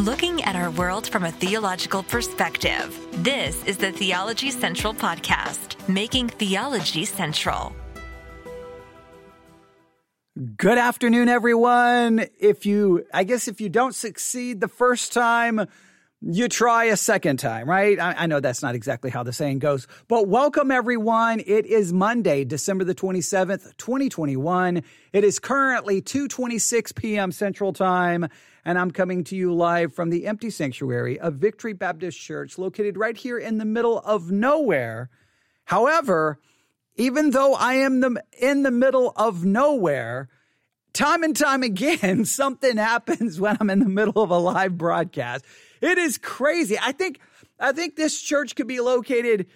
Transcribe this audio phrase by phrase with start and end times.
[0.00, 2.98] looking at our world from a theological perspective.
[3.22, 7.76] This is the Theology Central Podcast, making theology central.
[10.56, 12.24] Good afternoon, everyone.
[12.40, 15.66] If you, I guess, if you don't succeed the first time,
[16.22, 17.98] you try a second time, right?
[17.98, 21.40] I, I, know that's not exactly how the saying goes, but welcome everyone.
[21.40, 24.82] It is Monday, December the 27th, 2021.
[25.12, 27.32] It is currently 2:26 p.m.
[27.32, 28.28] Central Time,
[28.64, 32.96] and I'm coming to you live from the empty sanctuary of Victory Baptist Church located
[32.96, 35.10] right here in the middle of nowhere.
[35.64, 36.38] However,
[36.96, 40.28] even though I am the, in the middle of nowhere,
[40.92, 45.44] time and time again, something happens when I'm in the middle of a live broadcast.
[45.80, 46.78] It is crazy.
[46.80, 47.20] I think
[47.58, 49.46] I think this church could be located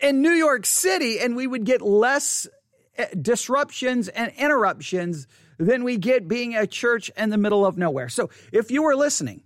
[0.00, 2.48] in New York City and we would get less
[2.96, 5.26] eh, disruptions and interruptions
[5.58, 8.08] than we get being a church in the middle of nowhere.
[8.08, 9.42] So if you were listening,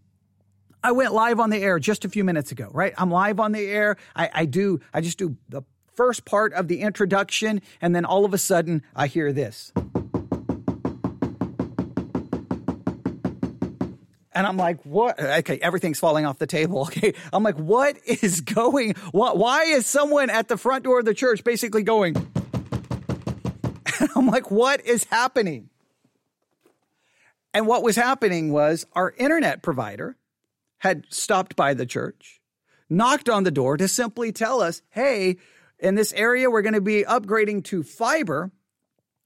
[0.84, 2.92] I went live on the air just a few minutes ago, right?
[2.96, 3.96] I'm live on the air.
[4.14, 5.62] I, I do, I just do the
[5.94, 9.72] first part of the introduction, and then all of a sudden I hear this.
[14.34, 15.20] And I'm like, what?
[15.20, 16.88] Okay, everything's falling off the table.
[16.92, 17.14] Okay.
[17.32, 18.94] I'm like, what is going?
[19.12, 22.16] What, why is someone at the front door of the church basically going?
[24.16, 25.70] I'm like, what is happening?
[27.54, 30.16] And what was happening was our internet provider
[30.78, 32.40] had stopped by the church,
[32.88, 35.36] knocked on the door to simply tell us, hey,
[35.78, 38.50] in this area, we're going to be upgrading to fiber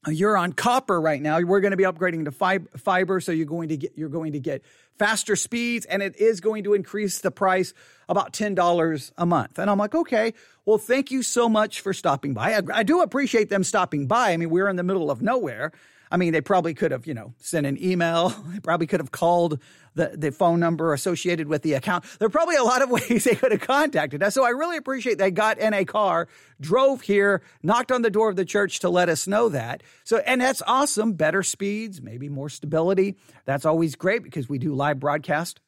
[0.09, 1.39] you're on copper right now.
[1.41, 4.39] We're going to be upgrading to fiber, so you're going to get you're going to
[4.39, 4.63] get
[4.97, 7.73] faster speeds, and it is going to increase the price
[8.07, 9.59] about ten dollars a month.
[9.59, 10.33] And I'm like, okay,
[10.65, 12.53] well, thank you so much for stopping by.
[12.53, 14.31] I, I do appreciate them stopping by.
[14.31, 15.71] I mean, we're in the middle of nowhere.
[16.11, 18.33] I mean, they probably could have, you know, sent an email.
[18.57, 19.59] They probably could have called
[19.93, 22.05] the, the phone number associated with the account.
[22.17, 24.33] There are probably a lot of ways they could have contacted us.
[24.33, 26.27] So I really appreciate they got in a car,
[26.59, 29.83] drove here, knocked on the door of the church to let us know that.
[30.03, 31.13] So, and that's awesome.
[31.13, 33.15] Better speeds, maybe more stability.
[33.45, 35.59] That's always great because we do live broadcast.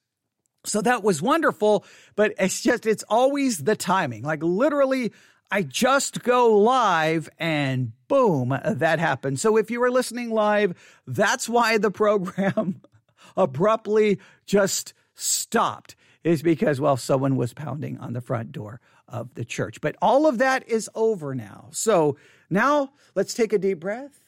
[0.66, 1.86] So that was wonderful,
[2.16, 4.24] but it's just, it's always the timing.
[4.24, 5.14] Like literally,
[5.52, 9.40] I just go live and boom, that happened.
[9.40, 10.76] So if you were listening live,
[11.08, 12.82] that's why the program
[13.38, 19.46] abruptly just stopped, is because, well, someone was pounding on the front door of the
[19.46, 19.82] church.
[19.82, 21.70] But all of that is over now.
[21.72, 22.18] So
[22.50, 24.22] now let's take a deep breath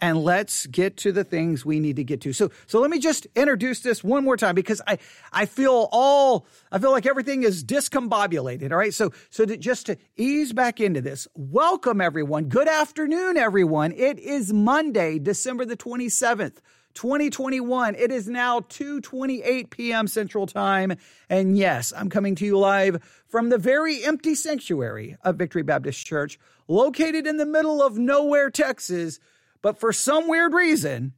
[0.00, 2.32] and let's get to the things we need to get to.
[2.32, 4.98] So, so let me just introduce this one more time because I,
[5.32, 8.70] I feel all, I feel like everything is discombobulated.
[8.70, 8.92] All right.
[8.92, 12.44] So, so to, just to ease back into this, welcome everyone.
[12.44, 13.92] Good afternoon, everyone.
[13.92, 16.58] It is Monday, December the 27th.
[16.94, 17.96] 2021.
[17.96, 20.06] It is now 2:28 p.m.
[20.06, 20.96] Central Time,
[21.28, 26.06] and yes, I'm coming to you live from the very empty sanctuary of Victory Baptist
[26.06, 26.38] Church,
[26.68, 29.18] located in the middle of nowhere, Texas,
[29.64, 31.14] but for some weird reason,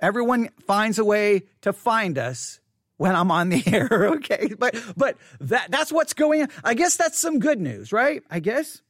[0.00, 2.58] everyone finds a way to find us
[2.96, 4.08] when I'm on the air.
[4.14, 4.54] Okay.
[4.58, 6.48] But, but that, that's what's going on.
[6.64, 8.22] I guess that's some good news, right?
[8.30, 8.80] I guess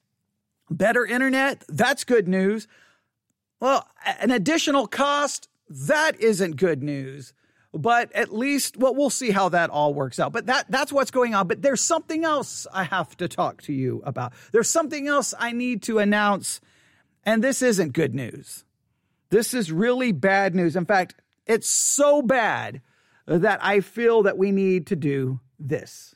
[0.71, 1.65] better internet.
[1.69, 2.69] That's good news.
[3.59, 3.85] Well,
[4.21, 5.49] an additional cost.
[5.69, 7.35] That isn't good news
[7.73, 11.13] but at least well we'll see how that all works out but that that's what's
[11.13, 15.07] going on but there's something else i have to talk to you about there's something
[15.07, 16.61] else i need to announce
[17.25, 18.65] and this isn't good news
[19.31, 20.77] this is really bad news.
[20.77, 21.15] In fact,
[21.47, 22.83] it's so bad
[23.27, 26.15] that I feel that we need to do this.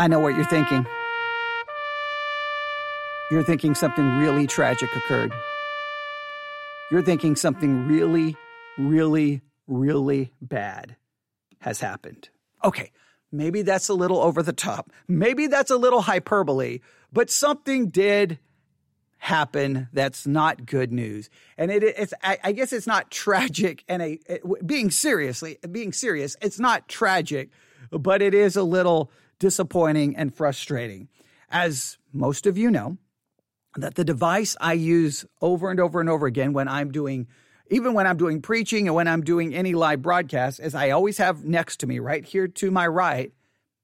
[0.00, 0.86] I know what you're thinking.
[3.32, 5.32] You're thinking something really tragic occurred.
[6.90, 8.36] You're thinking something really,
[8.78, 10.96] really, really bad
[11.60, 12.28] has happened.
[12.64, 12.92] Okay,
[13.32, 14.92] maybe that's a little over the top.
[15.08, 16.78] Maybe that's a little hyperbole,
[17.12, 18.38] but something did
[19.18, 21.28] happen that's not good news.
[21.58, 25.92] And it, it's, I, I, guess it's not tragic and a, it, being seriously, being
[25.92, 27.50] serious, it's not tragic,
[27.90, 31.08] but it is a little disappointing, and frustrating.
[31.50, 32.98] As most of you know,
[33.76, 37.26] that the device I use over and over and over again when I'm doing,
[37.70, 41.18] even when I'm doing preaching and when I'm doing any live broadcast, is I always
[41.18, 43.32] have next to me, right here to my right,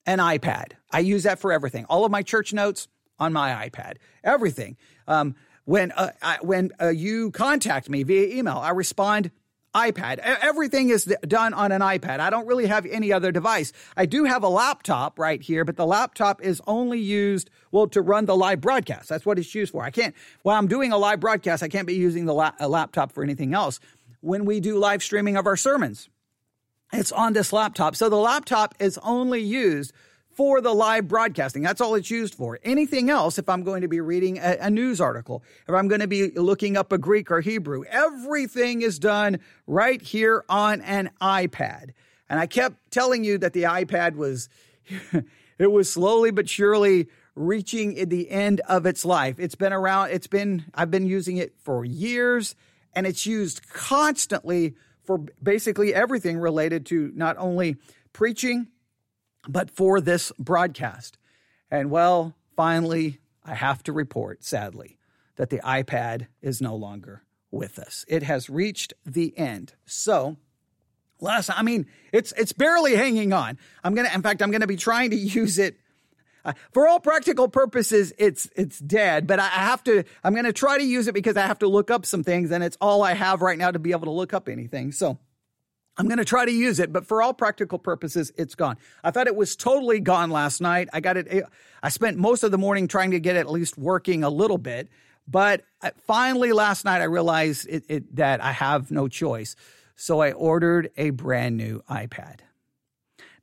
[0.06, 0.72] an iPad.
[0.90, 1.84] I use that for everything.
[1.86, 4.76] All of my church notes on my iPad, everything.
[5.06, 5.34] Um,
[5.66, 9.30] When uh, I, when uh, you contact me via email, I respond
[9.74, 10.18] iPad.
[10.18, 12.20] Everything is done on an iPad.
[12.20, 13.72] I don't really have any other device.
[13.96, 18.00] I do have a laptop right here, but the laptop is only used, well, to
[18.00, 19.08] run the live broadcast.
[19.08, 19.82] That's what it's used for.
[19.82, 23.12] I can't, while I'm doing a live broadcast, I can't be using the la- laptop
[23.12, 23.80] for anything else.
[24.20, 26.08] When we do live streaming of our sermons,
[26.92, 27.96] it's on this laptop.
[27.96, 29.92] So the laptop is only used
[30.34, 31.62] for the live broadcasting.
[31.62, 32.58] That's all it's used for.
[32.62, 36.00] Anything else, if I'm going to be reading a, a, news article, if I'm going
[36.00, 41.10] to be looking up a Greek or Hebrew, everything is done right here on an
[41.20, 41.90] iPad.
[42.28, 44.48] And I kept telling you that the iPad was,
[45.58, 49.38] it was slowly but surely reaching the end of its life.
[49.38, 52.54] It's been around, it's been, I've been using it for years
[52.94, 57.76] and it's used constantly for basically everything related to not only
[58.12, 58.68] preaching,
[59.48, 61.18] but for this broadcast.
[61.70, 64.98] And well, finally, I have to report, sadly,
[65.36, 68.04] that the iPad is no longer with us.
[68.08, 69.74] It has reached the end.
[69.86, 70.36] So,
[71.20, 73.58] last, I mean, it's it's barely hanging on.
[73.82, 75.76] I'm gonna, in fact, I'm gonna be trying to use it.
[76.44, 79.26] Uh, for all practical purposes, it's it's dead.
[79.26, 80.04] But I, I have to.
[80.22, 82.50] I'm going to try to use it because I have to look up some things,
[82.50, 84.92] and it's all I have right now to be able to look up anything.
[84.92, 85.18] So
[85.96, 88.76] I'm going to try to use it, but for all practical purposes, it's gone.
[89.04, 90.88] I thought it was totally gone last night.
[90.92, 91.26] I got it.
[91.30, 91.42] Eh,
[91.82, 94.58] I spent most of the morning trying to get it at least working a little
[94.58, 94.88] bit,
[95.28, 99.54] but uh, finally last night I realized it, it, that I have no choice.
[99.94, 102.40] So I ordered a brand new iPad.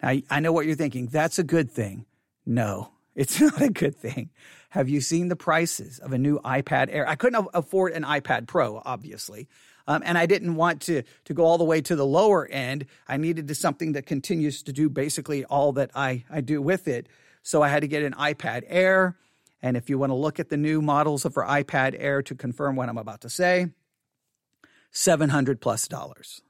[0.03, 1.07] Now I know what you're thinking.
[1.07, 2.05] That's a good thing.
[2.45, 4.29] No, it's not a good thing.
[4.69, 7.07] Have you seen the prices of a new iPad Air?
[7.07, 9.49] I couldn't afford an iPad Pro, obviously.
[9.87, 12.85] Um, and I didn't want to to go all the way to the lower end.
[13.07, 16.87] I needed to something that continues to do basically all that I, I do with
[16.87, 17.07] it.
[17.43, 19.17] So I had to get an iPad Air.
[19.61, 22.35] And if you want to look at the new models of our iPad Air to
[22.35, 23.67] confirm what I'm about to say,
[24.91, 26.41] 700 plus dollars.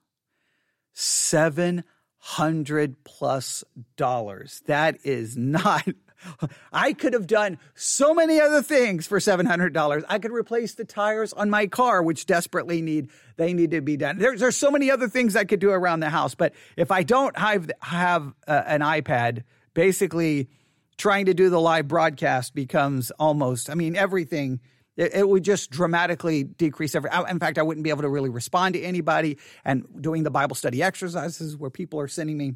[0.94, 3.64] 700 plus
[3.96, 4.62] dollars.
[4.68, 5.88] That is not
[6.72, 10.04] I could have done so many other things for $700.
[10.08, 13.98] I could replace the tires on my car, which desperately need, they need to be
[13.98, 14.18] done.
[14.18, 16.36] There's, there's so many other things I could do around the house.
[16.36, 20.50] But if I don't have, have uh, an iPad, basically
[20.98, 24.60] trying to do the live broadcast becomes almost, I mean, everything,
[24.98, 28.76] it would just dramatically decrease every, in fact, I wouldn't be able to really respond
[28.76, 32.54] to anybody and doing the Bible study exercises where people are sending me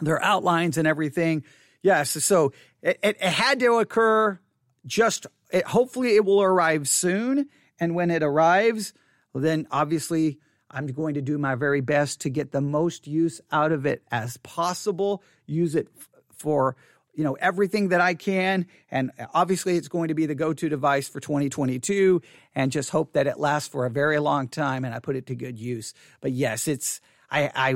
[0.00, 1.44] their outlines and everything
[1.82, 2.10] Yes.
[2.24, 4.38] So it, it, had to occur
[4.86, 7.48] just, it, hopefully it will arrive soon.
[7.78, 8.92] And when it arrives,
[9.32, 10.38] well, then obviously
[10.70, 14.02] I'm going to do my very best to get the most use out of it
[14.10, 16.76] as possible, use it f- for
[17.12, 21.08] you know everything that I can and obviously it's going to be the go-to device
[21.08, 22.22] for 2022
[22.54, 25.26] and just hope that it lasts for a very long time and I put it
[25.26, 25.92] to good use.
[26.20, 27.00] But yes, it's
[27.30, 27.74] I, I,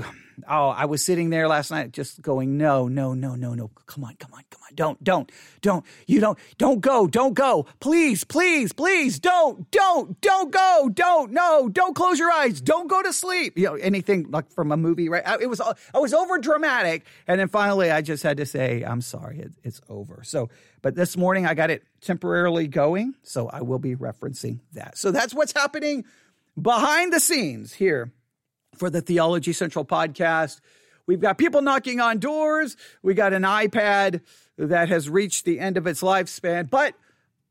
[0.49, 3.71] oh, I was sitting there last night just going, no, no, no, no, no.
[3.87, 4.75] Come on, come on, come on.
[4.75, 5.85] Don't, don't, don't.
[6.07, 7.67] You don't, don't go, don't go.
[7.79, 13.03] Please, please, please, don't, don't, don't go, don't, no, don't close your eyes, don't go
[13.03, 13.57] to sleep.
[13.57, 15.25] You know, anything like from a movie, right?
[15.41, 19.01] It was, I was over dramatic, and then finally, I just had to say, I'm
[19.01, 20.23] sorry, it, it's over.
[20.25, 20.49] So,
[20.83, 24.99] but this morning I got it temporarily going, so I will be referencing that.
[24.99, 26.05] So that's what's happening
[26.61, 28.13] behind the scenes here
[28.77, 30.61] for the Theology Central podcast.
[31.07, 32.77] We've got people knocking on doors.
[33.03, 34.23] We got an iPad
[34.57, 36.95] that has reached the end of its lifespan, but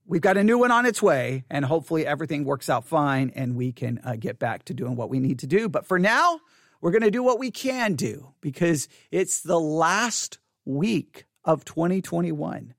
[0.06, 3.56] we've got a new one on its way, and hopefully everything works out fine and
[3.56, 5.70] we can uh, get back to doing what we need to do.
[5.70, 6.40] But for now,
[6.82, 12.74] we're going to do what we can do because it's the last week of 2021.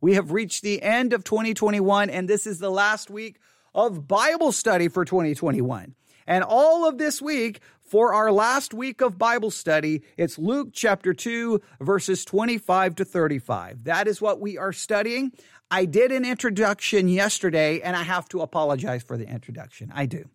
[0.00, 3.38] We have reached the end of 2021, and this is the last week
[3.74, 5.94] of Bible study for 2021.
[6.26, 11.14] And all of this week, for our last week of Bible study, it's Luke chapter
[11.14, 13.84] 2, verses 25 to 35.
[13.84, 15.32] That is what we are studying.
[15.70, 19.90] I did an introduction yesterday, and I have to apologize for the introduction.
[19.94, 20.28] I do.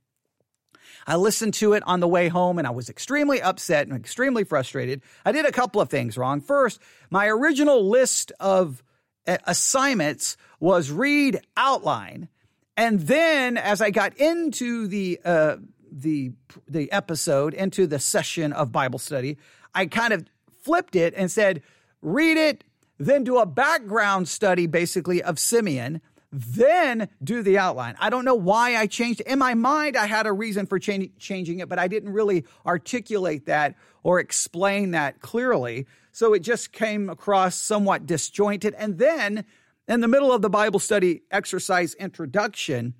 [1.05, 4.43] I listened to it on the way home and I was extremely upset and extremely
[4.43, 5.01] frustrated.
[5.25, 6.39] I did a couple of things wrong.
[6.39, 6.79] First,
[7.09, 8.83] my original list of
[9.25, 12.29] assignments was read outline.
[12.77, 15.57] And then as I got into the uh,
[15.93, 16.31] the
[16.67, 19.37] the episode into the session of Bible study,
[19.73, 20.25] I kind of
[20.61, 21.61] flipped it and said,
[22.01, 22.63] read it,
[22.97, 27.95] then do a background study basically of Simeon, then do the outline.
[27.99, 29.21] I don't know why I changed.
[29.21, 33.45] In my mind, I had a reason for changing it, but I didn't really articulate
[33.45, 35.85] that or explain that clearly.
[36.11, 38.73] So it just came across somewhat disjointed.
[38.77, 39.45] And then
[39.87, 42.95] in the middle of the Bible study exercise introduction,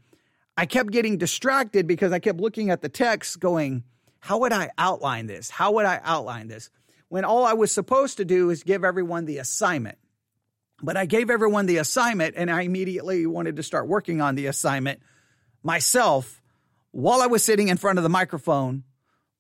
[0.57, 3.83] I kept getting distracted because I kept looking at the text going,
[4.19, 5.50] how would I outline this?
[5.50, 6.69] How would I outline this?
[7.10, 9.98] When all I was supposed to do is give everyone the assignment.
[10.81, 14.48] But I gave everyone the assignment and I immediately wanted to start working on the
[14.48, 15.01] assignment
[15.63, 16.41] myself
[16.91, 18.83] while I was sitting in front of the microphone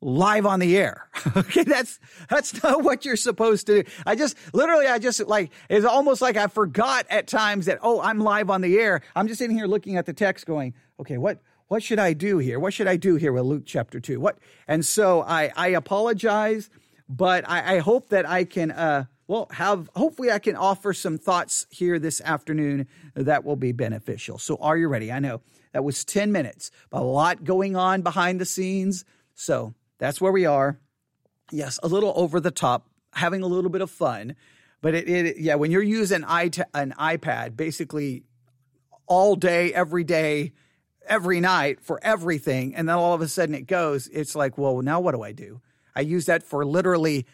[0.03, 1.07] live on the air.
[1.37, 3.89] okay, that's that's not what you're supposed to do.
[4.05, 8.01] I just literally I just like it's almost like I forgot at times that oh,
[8.01, 9.01] I'm live on the air.
[9.15, 12.37] I'm just sitting here looking at the text going, "Okay, what what should I do
[12.37, 12.59] here?
[12.59, 14.37] What should I do here with Luke chapter 2?" What?
[14.67, 16.69] And so I I apologize,
[17.09, 21.17] but I, I hope that I can uh well have hopefully I can offer some
[21.17, 24.37] thoughts here this afternoon that will be beneficial.
[24.37, 25.11] So are you ready?
[25.11, 25.41] I know
[25.73, 29.03] that was 10 minutes, a lot going on behind the scenes.
[29.33, 30.79] So that's where we are.
[31.51, 34.35] Yes, a little over the top, having a little bit of fun.
[34.81, 38.23] But it, it yeah, when you're using an iPad basically
[39.07, 40.53] all day, every day,
[41.07, 44.81] every night for everything, and then all of a sudden it goes, it's like, well,
[44.81, 45.61] now what do I do?
[45.95, 47.25] I use that for literally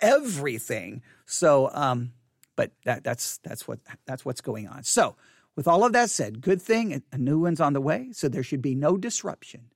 [0.00, 1.02] everything.
[1.26, 2.12] So, um,
[2.56, 4.84] but that, that's that's what that's what's going on.
[4.84, 5.16] So,
[5.56, 8.42] with all of that said, good thing a new one's on the way, so there
[8.42, 9.70] should be no disruption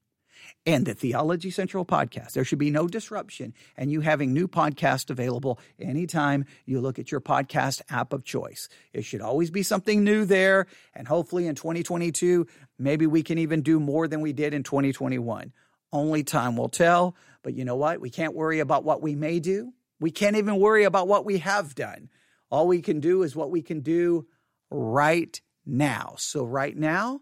[0.66, 2.32] and the Theology Central podcast.
[2.32, 7.10] There should be no disruption and you having new podcast available anytime you look at
[7.10, 8.68] your podcast app of choice.
[8.92, 10.66] It should always be something new there.
[10.94, 12.46] And hopefully in 2022,
[12.78, 15.52] maybe we can even do more than we did in 2021.
[15.92, 17.16] Only time will tell.
[17.42, 18.00] But you know what?
[18.00, 19.72] We can't worry about what we may do.
[20.00, 22.10] We can't even worry about what we have done.
[22.50, 24.26] All we can do is what we can do
[24.70, 26.14] right now.
[26.18, 27.20] So, right now,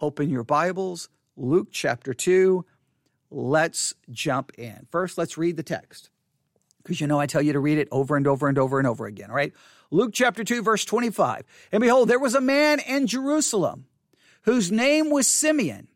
[0.00, 2.64] open your Bibles, Luke chapter 2
[3.30, 4.86] let's jump in.
[4.90, 6.10] First, let's read the text.
[6.82, 8.86] Because you know, I tell you to read it over and over and over and
[8.86, 9.52] over again, all right?
[9.90, 11.44] Luke chapter 2, verse 25.
[11.72, 13.86] And behold, there was a man in Jerusalem
[14.42, 15.88] whose name was Simeon.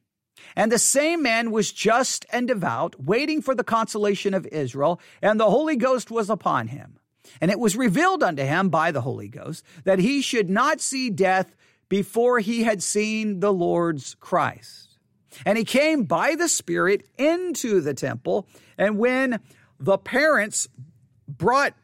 [0.55, 5.41] And the same man was just and devout, waiting for the consolation of Israel, and
[5.41, 6.99] the Holy Ghost was upon him.
[7.41, 11.09] And it was revealed unto him by the Holy Ghost that he should not see
[11.09, 11.55] death
[11.89, 14.99] before he had seen the Lord's Christ.
[15.47, 18.47] And he came by the Spirit into the temple.
[18.77, 19.41] And when
[19.81, 20.69] the parents
[21.27, 21.75] brought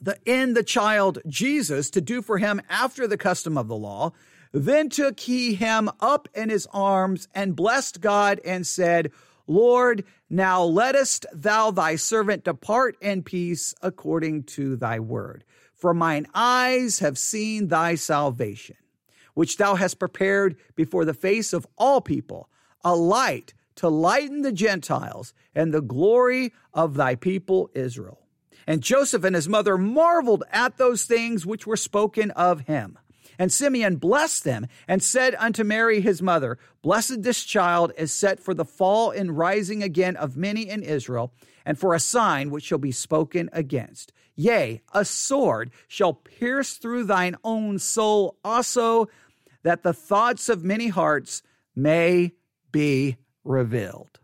[0.00, 4.12] the, in the child Jesus to do for him after the custom of the law,
[4.54, 9.10] then took he him up in his arms and blessed God and said,
[9.48, 15.42] Lord, now lettest thou thy servant depart in peace according to thy word.
[15.74, 18.76] For mine eyes have seen thy salvation,
[19.34, 22.48] which thou hast prepared before the face of all people
[22.84, 28.20] a light to lighten the Gentiles and the glory of thy people Israel.
[28.68, 32.98] And Joseph and his mother marveled at those things which were spoken of him.
[33.38, 38.40] And Simeon blessed them and said unto Mary his mother, Blessed this child is set
[38.40, 41.32] for the fall and rising again of many in Israel,
[41.64, 44.12] and for a sign which shall be spoken against.
[44.36, 49.08] Yea, a sword shall pierce through thine own soul also,
[49.62, 51.42] that the thoughts of many hearts
[51.74, 52.32] may
[52.70, 54.18] be revealed.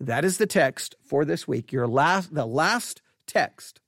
[0.00, 1.72] That is the text for this week.
[1.72, 3.80] Your last the last text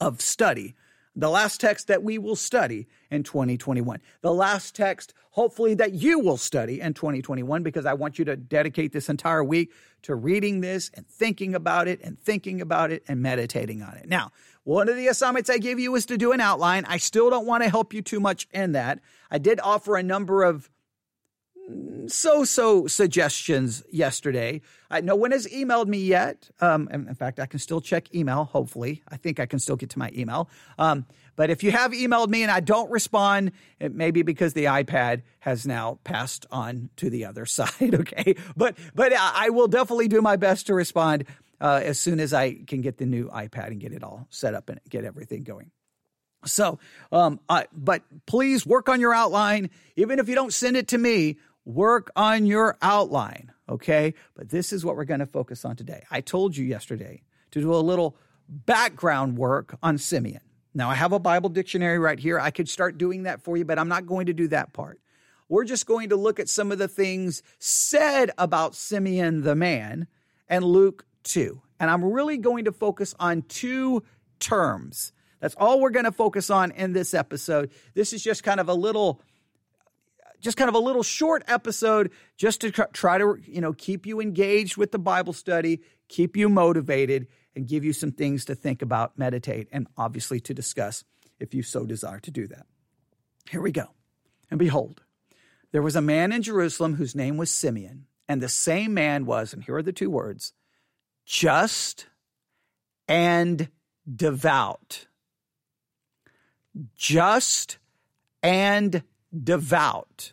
[0.00, 0.74] of study,
[1.18, 4.00] the last text that we will study in 2021.
[4.20, 8.36] The last text hopefully that you will study in 2021 because I want you to
[8.36, 9.72] dedicate this entire week
[10.02, 14.08] to reading this and thinking about it and thinking about it and meditating on it.
[14.08, 14.30] Now,
[14.62, 16.84] one of the assignments I gave you was to do an outline.
[16.86, 19.00] I still don't want to help you too much in that.
[19.30, 20.70] I did offer a number of
[22.06, 24.60] so so suggestions yesterday.
[24.90, 26.48] I, no one has emailed me yet.
[26.60, 28.44] Um, in fact, I can still check email.
[28.44, 30.48] Hopefully, I think I can still get to my email.
[30.78, 31.06] Um,
[31.36, 34.64] but if you have emailed me and I don't respond, it may be because the
[34.64, 37.94] iPad has now passed on to the other side.
[37.94, 41.24] Okay, but but I will definitely do my best to respond
[41.60, 44.54] uh, as soon as I can get the new iPad and get it all set
[44.54, 45.70] up and get everything going.
[46.44, 46.78] So,
[47.10, 49.70] um, I, but please work on your outline.
[49.96, 51.36] Even if you don't send it to me,
[51.68, 54.14] work on your outline, okay?
[54.34, 56.02] But this is what we're going to focus on today.
[56.10, 58.16] I told you yesterday to do a little
[58.48, 60.40] background work on Simeon.
[60.74, 62.40] Now, I have a Bible dictionary right here.
[62.40, 64.98] I could start doing that for you, but I'm not going to do that part.
[65.50, 70.06] We're just going to look at some of the things said about Simeon the man
[70.48, 71.60] and Luke 2.
[71.80, 74.02] And I'm really going to focus on two
[74.40, 75.12] terms.
[75.40, 77.70] That's all we're going to focus on in this episode.
[77.94, 79.20] This is just kind of a little
[80.40, 84.20] just kind of a little short episode just to try to, you know, keep you
[84.20, 87.26] engaged with the Bible study, keep you motivated,
[87.56, 91.04] and give you some things to think about, meditate, and obviously to discuss
[91.40, 92.66] if you so desire to do that.
[93.50, 93.88] Here we go.
[94.50, 95.02] And behold,
[95.70, 99.52] There was a man in Jerusalem whose name was Simeon, and the same man was,
[99.52, 100.52] and here are the two words,
[101.26, 102.06] just
[103.06, 103.68] and
[104.10, 105.06] devout.
[106.94, 107.78] Just
[108.42, 109.02] and
[109.32, 110.32] devout.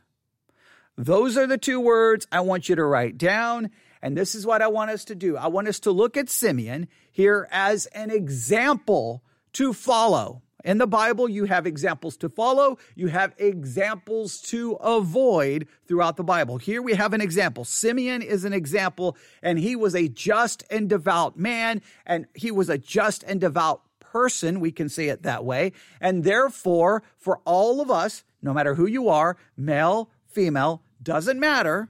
[0.98, 3.72] Those are the two words I want you to write down.
[4.02, 5.36] And this is what I want us to do.
[5.36, 9.24] I want us to look at Simeon here as an example
[9.54, 10.44] to follow.
[10.64, 16.24] In the Bible, you have examples to follow, you have examples to avoid throughout the
[16.24, 16.58] Bible.
[16.58, 17.64] Here we have an example.
[17.66, 22.68] Simeon is an example, and he was a just and devout man, and he was
[22.68, 23.82] a just and devout
[24.16, 24.62] person.
[24.62, 25.74] We can say it that way.
[26.00, 31.90] And therefore, for all of us, no matter who you are, male, female, doesn't matter,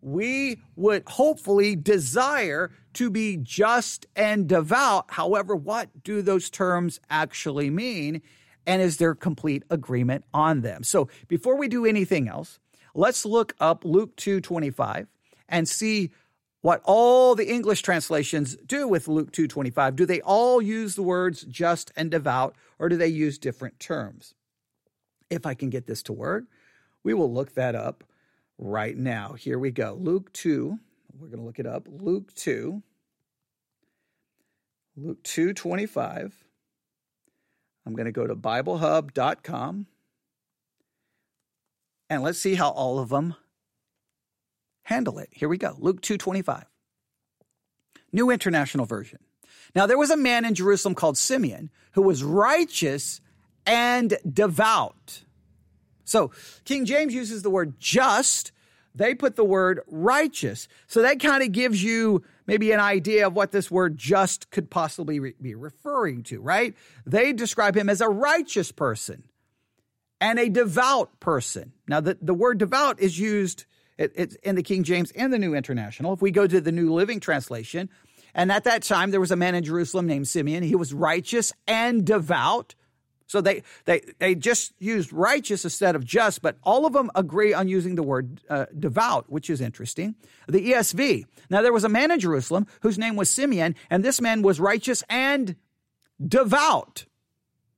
[0.00, 5.10] we would hopefully desire to be just and devout.
[5.10, 8.22] However, what do those terms actually mean?
[8.66, 10.82] And is there complete agreement on them?
[10.82, 12.58] So before we do anything else,
[12.94, 15.06] let's look up Luke 2:25
[15.50, 16.12] and see
[16.60, 19.96] what all the English translations do with Luke 2:25.
[19.96, 24.34] Do they all use the words just and devout or do they use different terms?
[25.30, 26.44] If I can get this to work,
[27.04, 28.04] we will look that up
[28.58, 29.34] right now.
[29.34, 29.96] Here we go.
[30.00, 30.78] Luke 2.
[31.18, 31.86] We're going to look it up.
[31.88, 32.82] Luke 2.
[34.96, 36.32] Luke 2:25.
[37.86, 39.86] I'm going to go to biblehub.com
[42.10, 43.34] and let's see how all of them
[44.88, 45.28] handle it.
[45.30, 45.76] Here we go.
[45.78, 46.64] Luke 2:25.
[48.10, 49.18] New International Version.
[49.74, 53.20] Now there was a man in Jerusalem called Simeon who was righteous
[53.66, 55.24] and devout.
[56.04, 56.30] So
[56.64, 58.50] King James uses the word just,
[58.94, 60.68] they put the word righteous.
[60.86, 64.70] So that kind of gives you maybe an idea of what this word just could
[64.70, 66.74] possibly re- be referring to, right?
[67.04, 69.24] They describe him as a righteous person
[70.18, 71.74] and a devout person.
[71.86, 73.66] Now, the, the word devout is used
[73.98, 76.12] it, it's in the King James and the New International.
[76.12, 77.90] If we go to the New Living Translation,
[78.34, 80.62] and at that time there was a man in Jerusalem named Simeon.
[80.62, 82.74] He was righteous and devout.
[83.26, 87.52] So they, they, they just used righteous instead of just, but all of them agree
[87.52, 90.14] on using the word uh, devout, which is interesting.
[90.46, 91.26] The ESV.
[91.50, 94.60] Now there was a man in Jerusalem whose name was Simeon, and this man was
[94.60, 95.56] righteous and
[96.26, 97.04] devout.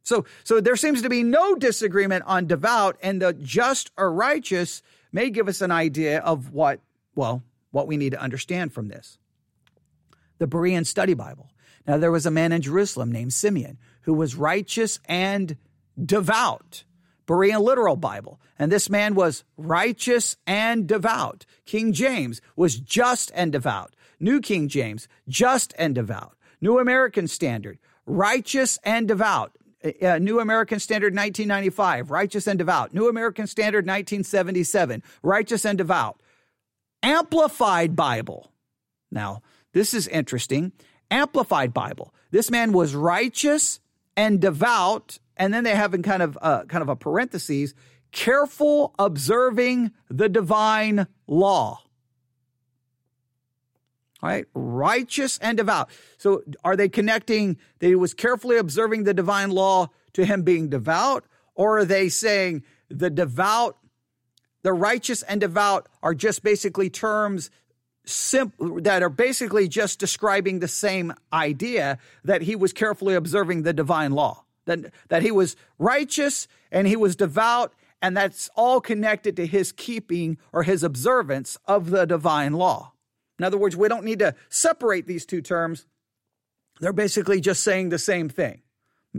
[0.04, 4.82] So, so there seems to be no disagreement on devout, and the just or righteous
[5.12, 6.80] may give us an idea of what,
[7.14, 9.18] well, what we need to understand from this.
[10.38, 11.50] The Berean Study Bible.
[11.86, 15.56] Now there was a man in Jerusalem named Simeon who was righteous and
[16.02, 16.84] devout.
[17.26, 18.40] Berean Literal Bible.
[18.58, 21.46] And this man was righteous and devout.
[21.64, 23.94] King James was just and devout.
[24.18, 26.36] New King James, just and devout.
[26.60, 29.56] New American Standard, righteous and devout.
[29.84, 32.94] Uh, uh New American Standard 1995, righteous and devout.
[32.94, 36.20] New American Standard 1977, righteous and devout.
[37.02, 38.52] Amplified Bible.
[39.10, 40.72] Now, this is interesting.
[41.10, 42.14] Amplified Bible.
[42.30, 43.80] This man was righteous
[44.16, 47.74] and devout, and then they have in kind of uh, kind of a parentheses,
[48.12, 51.82] careful observing the divine law.
[54.22, 55.88] Right, righteous and devout.
[56.18, 60.68] So are they connecting that he was carefully observing the divine law to him being
[60.68, 61.24] devout?
[61.54, 63.78] Or are they saying the devout,
[64.62, 67.50] the righteous and devout are just basically terms
[68.04, 73.72] simple that are basically just describing the same idea that he was carefully observing the
[73.72, 79.36] divine law that that he was righteous and he was devout and that's all connected
[79.36, 82.92] to his keeping or his observance of the divine law
[83.40, 85.86] in other words we don't need to separate these two terms
[86.80, 88.60] they're basically just saying the same thing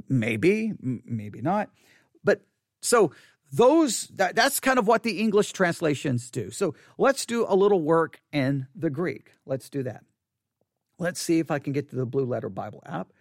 [0.08, 1.70] maybe maybe not
[2.24, 2.42] but
[2.82, 3.12] so
[3.52, 6.52] those that, that's kind of what the English translations do.
[6.52, 9.32] So let's do a little work in the Greek.
[9.46, 10.04] Let's do that.
[10.98, 13.12] Let's see if I can get to the Blue Letter Bible app.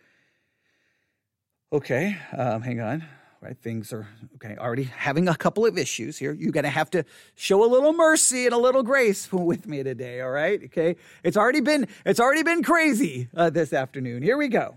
[1.72, 3.04] Okay, um, hang on.
[3.42, 4.54] Right, things are okay.
[4.58, 6.32] Already having a couple of issues here.
[6.32, 10.20] You're gonna have to show a little mercy and a little grace with me today.
[10.20, 10.96] All right, okay.
[11.24, 14.22] It's already been it's already been crazy uh, this afternoon.
[14.22, 14.76] Here we go.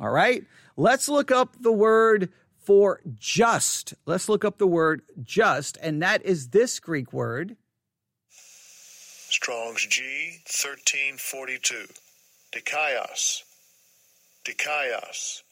[0.00, 0.44] All right,
[0.76, 2.32] let's look up the word
[2.64, 3.94] for just.
[4.04, 7.56] Let's look up the word just, and that is this Greek word.
[8.30, 11.86] Strong's G 1342.
[12.52, 13.42] Dikaios.
[14.44, 15.42] Dikaios.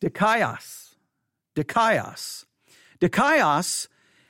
[0.00, 0.89] Dikaios.
[1.54, 2.44] Dikaios.
[3.00, 3.88] Dikaios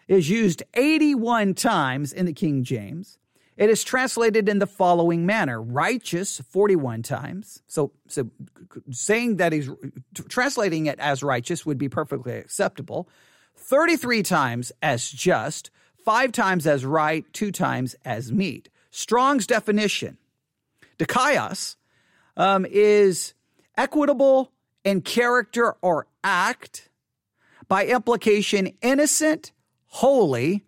[0.08, 3.18] is used 81 times in the King James.
[3.56, 7.62] It is translated in the following manner righteous 41 times.
[7.66, 8.30] So, so
[8.90, 9.68] saying that he's
[10.28, 13.08] translating it as righteous would be perfectly acceptable.
[13.56, 15.70] 33 times as just,
[16.04, 18.70] five times as right, two times as meet.
[18.90, 20.16] Strong's definition,
[20.98, 21.76] dikaios,
[22.36, 23.34] um, is
[23.76, 24.52] equitable
[24.84, 26.88] in character or act,
[27.70, 29.52] by implication, innocent,
[29.86, 30.64] holy,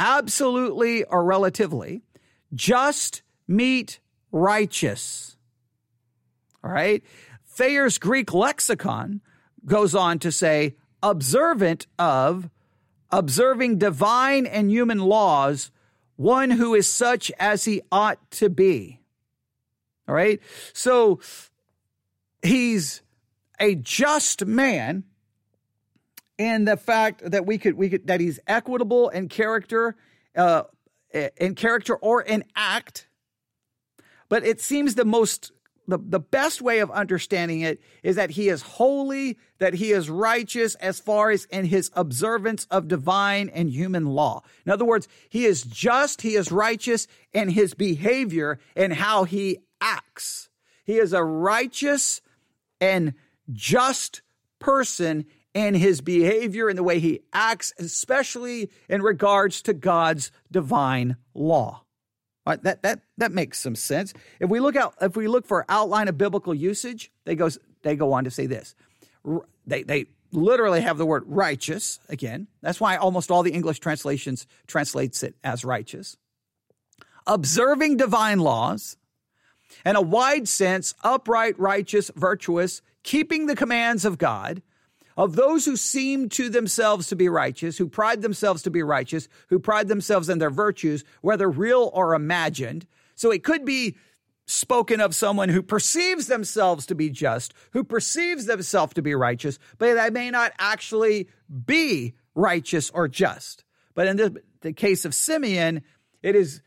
[0.00, 2.02] absolutely or relatively,
[2.54, 4.00] just, meet,
[4.32, 5.36] righteous.
[6.64, 7.04] All right.
[7.46, 9.20] Thayer's Greek lexicon
[9.66, 12.48] goes on to say, observant of,
[13.10, 15.70] observing divine and human laws,
[16.16, 19.02] one who is such as he ought to be.
[20.08, 20.40] All right.
[20.72, 21.20] So
[22.42, 23.02] he's
[23.60, 25.04] a just man
[26.38, 29.96] in the fact that we could we could that he's equitable in character
[30.36, 30.62] uh
[31.36, 33.08] in character or in act
[34.28, 35.52] but it seems the most
[35.88, 40.10] the, the best way of understanding it is that he is holy, that he is
[40.10, 44.42] righteous as far as in his observance of divine and human law.
[44.64, 49.58] In other words, he is just, he is righteous in his behavior and how he
[49.80, 50.48] acts.
[50.84, 52.20] He is a righteous
[52.80, 53.14] and
[53.52, 54.22] just
[54.58, 61.16] person in his behavior and the way he acts, especially in regards to God's divine
[61.32, 61.82] law.
[62.46, 64.12] Right, that that that makes some sense.
[64.38, 67.96] If we look out, if we look for outline of biblical usage, they goes they
[67.96, 68.74] go on to say this.
[69.66, 72.48] They they literally have the word righteous again.
[72.60, 76.18] That's why almost all the English translations translates it as righteous.
[77.26, 78.96] Observing divine laws,
[79.84, 84.62] and a wide sense, upright, righteous, virtuous, keeping the commands of God,
[85.16, 89.28] of those who seem to themselves to be righteous, who pride themselves to be righteous,
[89.48, 92.86] who pride themselves in their virtues, whether real or imagined.
[93.14, 93.96] So it could be
[94.46, 99.58] spoken of someone who perceives themselves to be just, who perceives themselves to be righteous,
[99.78, 101.28] but they may not actually
[101.64, 103.64] be righteous or just.
[103.94, 105.82] But in the, the case of Simeon,
[106.22, 106.60] it is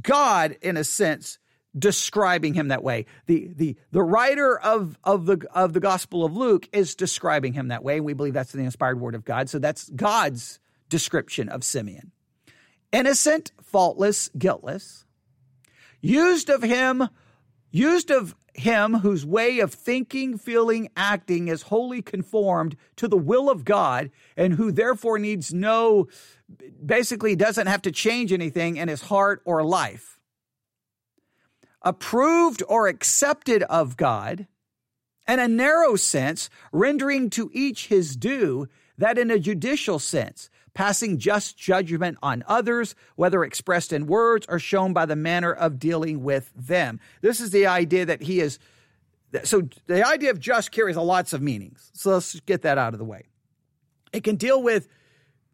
[0.00, 1.38] God, in a sense,
[1.78, 3.06] describing him that way.
[3.26, 7.68] The the the writer of of the of the Gospel of Luke is describing him
[7.68, 9.48] that way, and we believe that's the inspired word of God.
[9.48, 12.12] So that's God's description of Simeon.
[12.92, 15.04] Innocent, faultless, guiltless.
[16.00, 17.08] Used of him,
[17.70, 23.48] used of him whose way of thinking, feeling, acting is wholly conformed to the will
[23.48, 26.08] of God, and who therefore needs no,
[26.84, 30.19] basically doesn't have to change anything in his heart or life
[31.82, 34.46] approved or accepted of God,
[35.26, 41.18] and a narrow sense, rendering to each his due, that in a judicial sense, passing
[41.18, 46.22] just judgment on others, whether expressed in words or shown by the manner of dealing
[46.22, 47.00] with them.
[47.22, 48.58] This is the idea that he is.
[49.44, 51.90] So the idea of just carries lots of meanings.
[51.94, 53.26] So let's get that out of the way.
[54.12, 54.88] It can deal with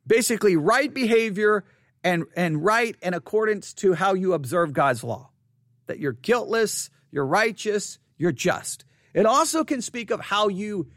[0.06, 1.64] basically right behavior
[2.02, 5.30] and, and right in accordance to how you observe God's law
[5.86, 8.84] that you're guiltless, you're righteous, you're just.
[9.14, 10.88] It also can speak of how you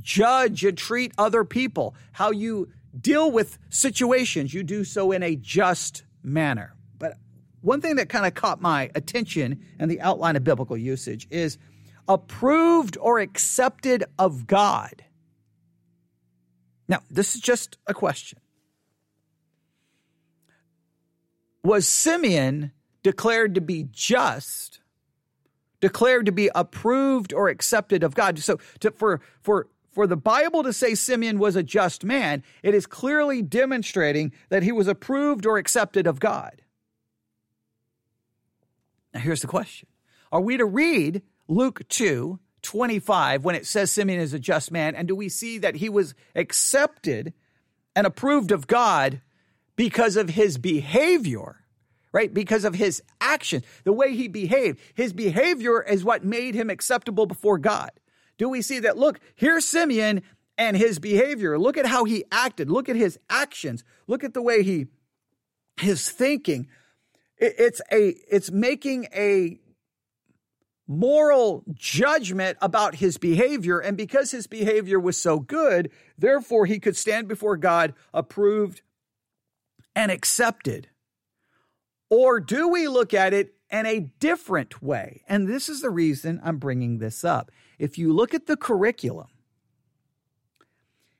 [0.00, 4.54] judge and treat other people, how you deal with situations.
[4.54, 6.74] You do so in a just manner.
[6.98, 7.18] But
[7.60, 11.58] one thing that kind of caught my attention in the outline of biblical usage is
[12.08, 15.04] approved or accepted of God.
[16.88, 18.38] Now, this is just a question.
[21.64, 22.70] Was Simeon
[23.06, 24.80] declared to be just,
[25.80, 28.36] declared to be approved or accepted of God.
[28.40, 32.74] So to, for, for, for the Bible to say Simeon was a just man, it
[32.74, 36.62] is clearly demonstrating that he was approved or accepted of God.
[39.14, 39.88] Now, here's the question
[40.32, 44.96] Are we to read Luke 2 25 when it says Simeon is a just man?
[44.96, 47.34] And do we see that he was accepted
[47.94, 49.20] and approved of God
[49.76, 51.60] because of his behavior?
[52.16, 52.32] Right?
[52.32, 54.80] Because of his actions, the way he behaved.
[54.94, 57.90] His behavior is what made him acceptable before God.
[58.38, 58.96] Do we see that?
[58.96, 60.22] Look, here's Simeon
[60.56, 61.58] and his behavior.
[61.58, 62.70] Look at how he acted.
[62.70, 63.84] Look at his actions.
[64.06, 64.86] Look at the way he,
[65.78, 66.68] his thinking.
[67.36, 69.58] It's a, it's making a
[70.88, 73.78] moral judgment about his behavior.
[73.78, 78.80] And because his behavior was so good, therefore he could stand before God approved
[79.94, 80.88] and accepted.
[82.08, 85.22] Or do we look at it in a different way?
[85.28, 87.50] And this is the reason I'm bringing this up.
[87.78, 89.28] If you look at the curriculum,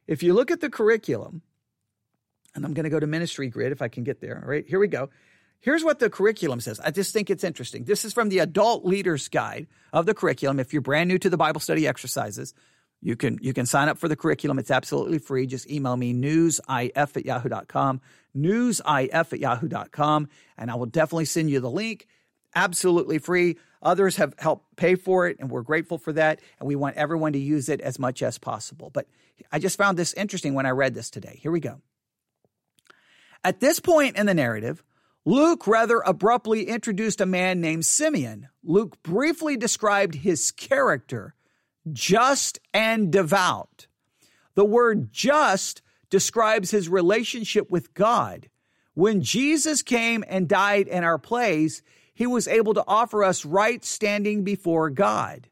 [0.06, 1.42] if you look at the curriculum,
[2.54, 4.40] and I'm going to go to Ministry Grid if I can get there.
[4.42, 5.10] All right, here we go.
[5.60, 6.80] Here's what the curriculum says.
[6.80, 7.84] I just think it's interesting.
[7.84, 10.60] This is from the Adult Leaders Guide of the curriculum.
[10.60, 12.54] If you're brand new to the Bible study exercises,
[13.00, 14.58] You can you can sign up for the curriculum.
[14.58, 15.46] It's absolutely free.
[15.46, 18.00] Just email me newsif at yahoo.com,
[18.36, 20.28] newsif at yahoo.com,
[20.58, 22.06] and I will definitely send you the link.
[22.54, 23.58] Absolutely free.
[23.82, 26.40] Others have helped pay for it, and we're grateful for that.
[26.58, 28.90] And we want everyone to use it as much as possible.
[28.90, 29.06] But
[29.52, 31.38] I just found this interesting when I read this today.
[31.40, 31.80] Here we go.
[33.44, 34.82] At this point in the narrative,
[35.24, 38.48] Luke rather abruptly introduced a man named Simeon.
[38.64, 41.34] Luke briefly described his character
[41.92, 43.86] just and devout.
[44.54, 48.48] The word just describes his relationship with God.
[48.94, 51.82] When Jesus came and died in our place,
[52.14, 55.48] he was able to offer us right standing before God.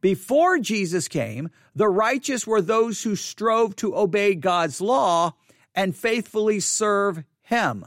[0.00, 5.34] Before Jesus came, the righteous were those who strove to obey God's law
[5.74, 7.84] and faithfully serve him.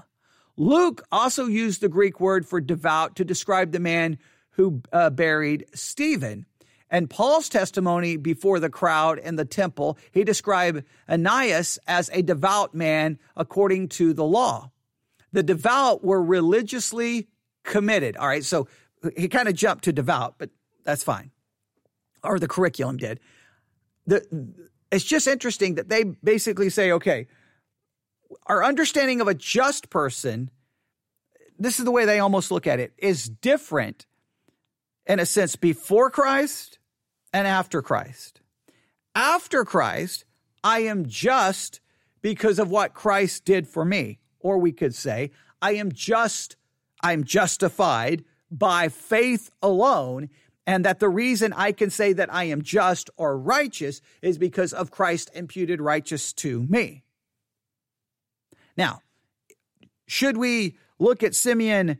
[0.56, 4.19] Luke also used the Greek word for devout to describe the man
[4.51, 6.45] who uh, buried Stephen.
[6.93, 12.75] And Paul's testimony before the crowd in the temple, he described Ananias as a devout
[12.75, 14.69] man according to the law.
[15.32, 17.29] The devout were religiously
[17.63, 18.15] committed.
[18.15, 18.67] All right, so
[19.17, 20.51] he kind of jumped to devout, but
[20.84, 21.32] that's fine.
[22.23, 23.19] Or the curriculum did.
[24.06, 24.53] The,
[24.91, 27.25] it's just interesting that they basically say, okay,
[28.45, 30.51] our understanding of a just person,
[31.58, 34.06] this is the way they almost look at it, is different
[35.08, 36.77] in a sense before Christ
[37.34, 38.39] and after Christ.
[39.15, 40.24] After Christ,
[40.63, 41.82] I am just
[42.22, 44.19] because of what Christ did for me.
[44.39, 46.56] Or we could say, I am just,
[47.02, 50.30] I'm justified by faith alone.
[50.65, 54.72] And that the reason I can say that I am just or righteous is because
[54.72, 57.04] of Christ imputed righteous to me.
[58.78, 59.02] Now,
[60.08, 62.00] should we look at Simeon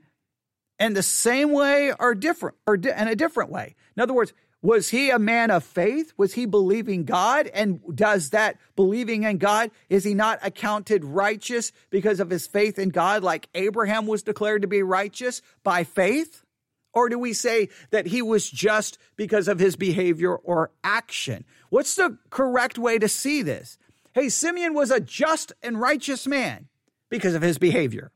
[0.80, 3.76] in the same way or different or in a different way?
[3.96, 6.14] In other words, was he a man of faith?
[6.16, 7.48] Was he believing God?
[7.48, 12.80] And does that believing in God, is he not accounted righteous because of his faith
[12.80, 16.46] in God, like Abraham was declared to be righteous by faith?
[16.94, 21.44] Or do we say that he was just because of his behavior or action?
[21.70, 23.78] What's the correct way to see this?
[24.14, 26.70] Hey, Simeon was a just and righteous man
[27.10, 28.12] because of his behavior.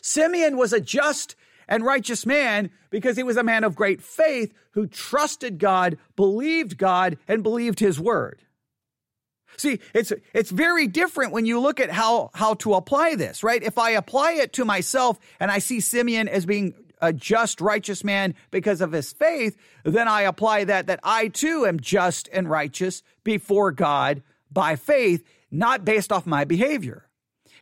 [0.00, 1.36] Simeon was a just
[1.70, 6.76] and righteous man because he was a man of great faith who trusted God, believed
[6.76, 8.42] God, and believed his word.
[9.56, 13.62] See, it's it's very different when you look at how how to apply this, right?
[13.62, 18.04] If I apply it to myself and I see Simeon as being a just righteous
[18.04, 22.48] man because of his faith, then I apply that that I too am just and
[22.48, 27.08] righteous before God by faith, not based off my behavior.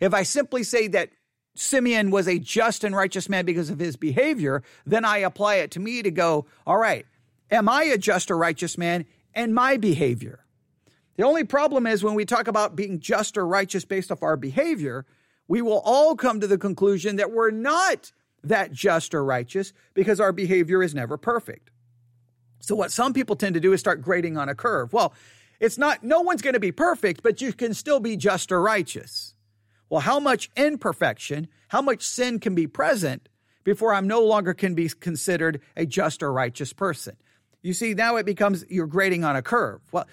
[0.00, 1.10] If I simply say that
[1.58, 5.72] Simeon was a just and righteous man because of his behavior, then I apply it
[5.72, 7.04] to me to go, all right,
[7.50, 10.44] am I a just or righteous man and my behavior?
[11.16, 14.36] The only problem is when we talk about being just or righteous based off our
[14.36, 15.04] behavior,
[15.48, 18.12] we will all come to the conclusion that we're not
[18.44, 21.70] that just or righteous because our behavior is never perfect.
[22.60, 24.92] So, what some people tend to do is start grading on a curve.
[24.92, 25.12] Well,
[25.58, 28.60] it's not, no one's going to be perfect, but you can still be just or
[28.60, 29.34] righteous.
[29.90, 33.28] Well, how much imperfection, how much sin can be present
[33.64, 37.16] before I'm no longer can be considered a just or righteous person?
[37.62, 39.80] You see, now it becomes you're grading on a curve.
[39.90, 40.06] Well,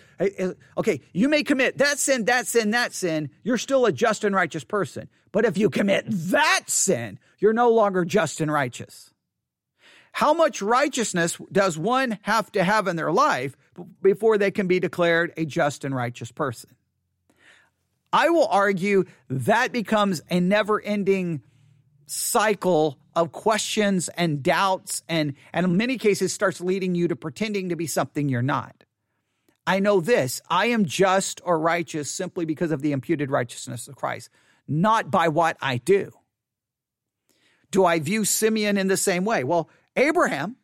[0.77, 3.29] okay, you may commit that sin, that sin, that sin.
[3.43, 5.09] You're still a just and righteous person.
[5.31, 9.13] But if you commit that sin, you're no longer just and righteous.
[10.13, 13.55] How much righteousness does one have to have in their life
[14.01, 16.74] before they can be declared a just and righteous person?
[18.15, 21.41] I will argue that becomes a never ending
[22.05, 27.67] cycle of questions and doubts and, and in many cases starts leading you to pretending
[27.69, 28.85] to be something you're not.
[29.67, 33.97] I know this I am just or righteous simply because of the imputed righteousness of
[33.97, 34.29] Christ,
[34.65, 36.13] not by what I do.
[37.69, 39.43] Do I view Simeon in the same way?
[39.43, 40.55] Well, Abraham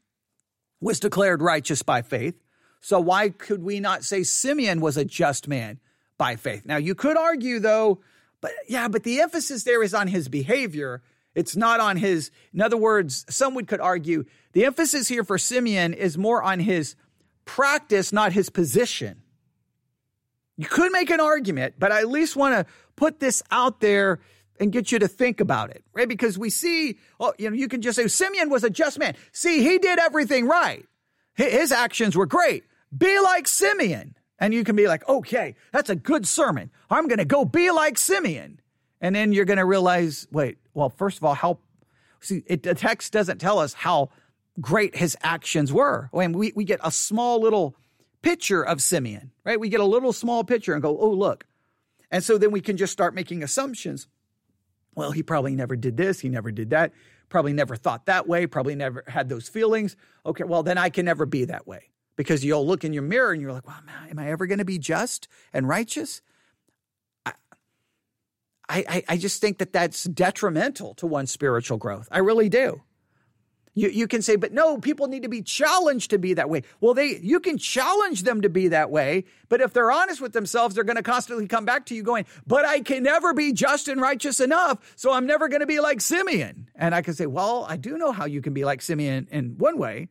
[0.80, 2.42] was declared righteous by faith.
[2.80, 5.82] So why could we not say Simeon was a just man
[6.22, 6.68] by faith.
[6.68, 8.00] Now, you could argue, though,
[8.42, 11.02] but yeah, but the emphasis there is on his behavior.
[11.34, 15.96] It's not on his, in other words, someone could argue the emphasis here for Simeon
[15.96, 16.96] is more on his
[17.46, 19.24] practice, not his position.
[20.58, 24.20] You could make an argument, but I at least want to put this out there
[24.60, 26.08] and get you to think about it, right?
[26.08, 29.16] Because we see, oh, you know, you can just say Simeon was a just man.
[29.32, 30.86] See, he did everything right.
[31.34, 32.64] His actions were great.
[32.96, 34.14] Be like Simeon.
[34.42, 36.72] And you can be like, okay, that's a good sermon.
[36.90, 38.60] I'm going to go be like Simeon.
[39.00, 41.60] And then you're going to realize, wait, well, first of all, how,
[42.20, 44.10] see, it, the text doesn't tell us how
[44.60, 46.10] great his actions were.
[46.12, 47.76] Mean, we, we get a small little
[48.24, 49.60] picture of Simeon, right?
[49.60, 51.46] We get a little small picture and go, oh, look.
[52.10, 54.08] And so then we can just start making assumptions.
[54.96, 56.94] Well, he probably never did this, he never did that,
[57.30, 59.96] probably never thought that way, probably never had those feelings.
[60.26, 63.32] Okay, well, then I can never be that way because you'll look in your mirror
[63.32, 66.22] and you're like, wow, man, am I ever going to be just and righteous?
[67.26, 72.08] I, I, I just think that that's detrimental to one's spiritual growth.
[72.10, 72.82] I really do.
[73.74, 76.64] You, you can say, but no, people need to be challenged to be that way.
[76.82, 80.34] Well, they you can challenge them to be that way, but if they're honest with
[80.34, 83.54] themselves, they're going to constantly come back to you going, but I can never be
[83.54, 86.70] just and righteous enough, so I'm never going to be like Simeon.
[86.76, 89.58] And I can say, well, I do know how you can be like Simeon in
[89.58, 90.10] one way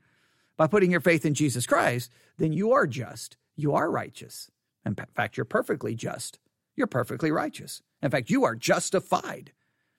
[0.61, 4.51] by putting your faith in Jesus Christ, then you are just, you are righteous.
[4.85, 6.39] In fact, you're perfectly just.
[6.77, 7.81] You're perfectly righteous.
[8.03, 9.53] In fact, you are justified.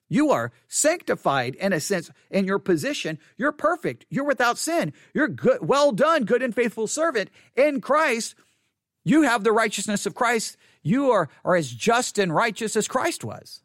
[0.08, 3.18] You are sanctified in a sense in your position.
[3.36, 4.06] You're perfect.
[4.08, 4.92] You're without sin.
[5.12, 5.66] You're good.
[5.66, 7.30] Well done, good and faithful servant.
[7.56, 8.36] In Christ,
[9.02, 10.56] you have the righteousness of Christ.
[10.84, 13.62] You are, are as just and righteous as Christ was.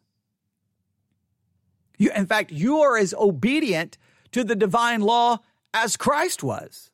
[1.96, 3.98] You, in fact, you are as obedient
[4.32, 5.38] to the divine law
[5.74, 6.90] as Christ was.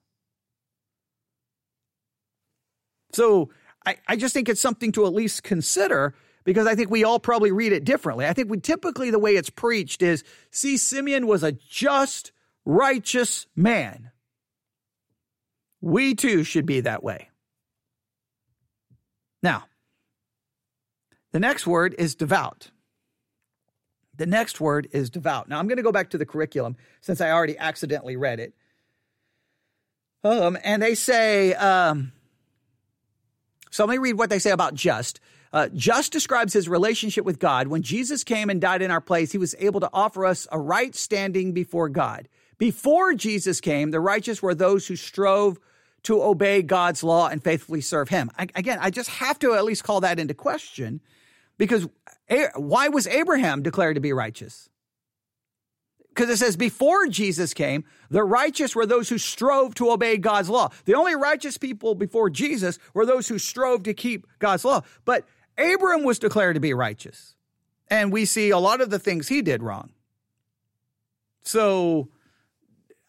[3.12, 3.50] So
[3.86, 7.18] I, I just think it's something to at least consider because I think we all
[7.18, 8.26] probably read it differently.
[8.26, 12.32] I think we typically the way it's preached is see, Simeon was a just,
[12.64, 14.10] righteous man.
[15.80, 17.30] We too should be that way.
[19.42, 19.64] Now,
[21.32, 22.70] the next word is devout.
[24.16, 25.48] The next word is devout.
[25.48, 28.54] Now, I'm going to go back to the curriculum since I already accidentally read it.
[30.24, 32.12] Um, and they say, um,
[33.70, 35.20] so let me read what they say about just.
[35.52, 37.68] Uh, just describes his relationship with God.
[37.68, 40.58] When Jesus came and died in our place, he was able to offer us a
[40.58, 42.28] right standing before God.
[42.58, 45.60] Before Jesus came, the righteous were those who strove
[46.04, 48.30] to obey God's law and faithfully serve him.
[48.38, 51.00] I, again, I just have to at least call that into question
[51.58, 51.86] because
[52.56, 54.68] why was Abraham declared to be righteous?
[56.14, 60.48] Because it says, before Jesus came, the righteous were those who strove to obey God's
[60.48, 60.70] law.
[60.84, 64.82] The only righteous people before Jesus were those who strove to keep God's law.
[65.04, 65.26] But
[65.58, 67.34] Abram was declared to be righteous.
[67.88, 69.90] And we see a lot of the things he did wrong.
[71.42, 72.10] So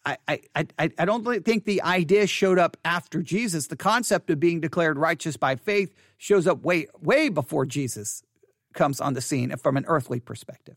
[0.04, 3.68] I, I, I, I don't think the idea showed up after Jesus.
[3.68, 8.24] The concept of being declared righteous by faith shows up way, way before Jesus
[8.74, 10.76] comes on the scene from an earthly perspective.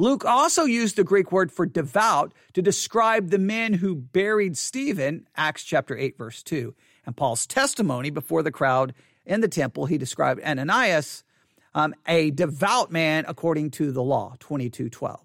[0.00, 5.28] Luke also used the Greek word for devout to describe the men who buried Stephen,
[5.36, 6.74] Acts chapter 8, verse 2.
[7.04, 8.94] And Paul's testimony before the crowd
[9.26, 11.22] in the temple, he described Ananias,
[11.74, 15.20] um, a devout man according to the law, 2212.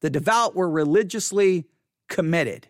[0.00, 1.66] The devout were religiously
[2.08, 2.66] committed.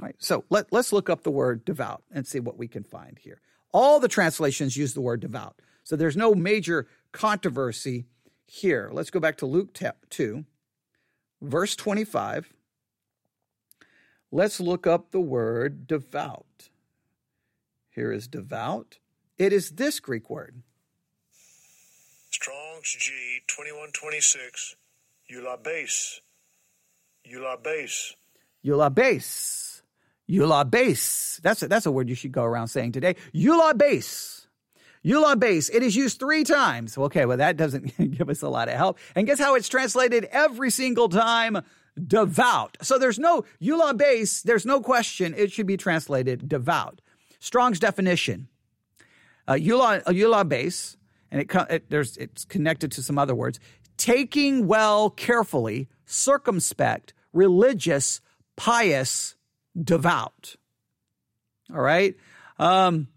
[0.00, 2.82] All right, so let, let's look up the word devout and see what we can
[2.82, 3.42] find here.
[3.74, 5.60] All the translations use the word devout.
[5.84, 8.06] So there's no major controversy
[8.48, 8.90] here.
[8.92, 9.76] Let's go back to Luke
[10.10, 10.44] 2,
[11.40, 12.52] verse 25.
[14.30, 16.68] Let's look up the word devout.
[17.90, 18.98] Here is devout.
[19.38, 20.62] It is this Greek word.
[22.30, 24.76] Strong's G 2126,
[25.32, 26.20] eulabes.
[27.26, 28.14] Eulabes.
[28.64, 29.82] Eulabes.
[30.28, 31.40] Eulabes.
[31.40, 33.16] That's a, that's a word you should go around saying today.
[35.04, 35.40] Eulabes.
[35.40, 36.96] base, It is used three times.
[36.98, 38.98] Okay, well, that doesn't give us a lot of help.
[39.14, 41.62] And guess how it's translated every single time?
[42.06, 42.76] Devout.
[42.82, 44.42] So there's no eulabes.
[44.42, 45.34] There's no question.
[45.36, 47.00] It should be translated devout.
[47.40, 48.48] Strong's definition
[49.48, 50.96] uh, eula, eula base,
[51.30, 53.58] and it, it, there's, it's connected to some other words.
[53.96, 58.20] Taking well, carefully, circumspect, religious,
[58.56, 59.34] pious,
[59.82, 60.56] devout.
[61.74, 62.14] All right.
[62.58, 63.08] Um,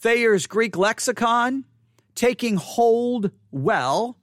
[0.00, 1.64] Thayer's Greek lexicon,
[2.14, 4.18] taking hold well,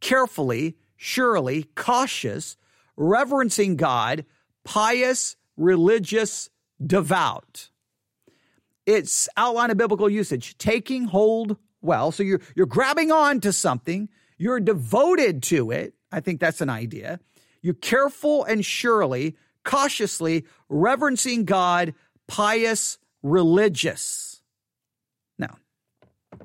[0.00, 2.56] carefully, surely, cautious,
[2.96, 4.24] reverencing God,
[4.64, 6.50] pious, religious,
[6.84, 7.70] devout
[8.86, 12.12] it's outline of biblical usage, taking hold well.
[12.12, 15.94] So you're, you're grabbing on to something, you're devoted to it.
[16.12, 17.20] I think that's an idea.
[17.62, 21.94] You're careful and surely, cautiously, reverencing God,
[22.26, 24.29] pious, religious.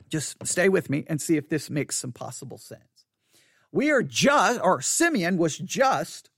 [0.10, 3.06] Just stay with me and see if this makes some possible sense.
[3.72, 6.30] We are just, or Simeon was just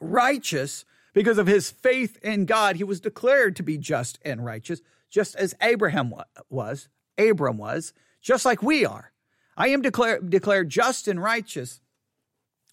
[0.00, 2.76] righteous because of his faith in God.
[2.76, 4.80] He was declared to be just and righteous
[5.12, 6.14] just as Abraham
[6.48, 7.92] was, Abram was,
[8.22, 9.12] just like we are.
[9.56, 11.80] I am declared, declared just and righteous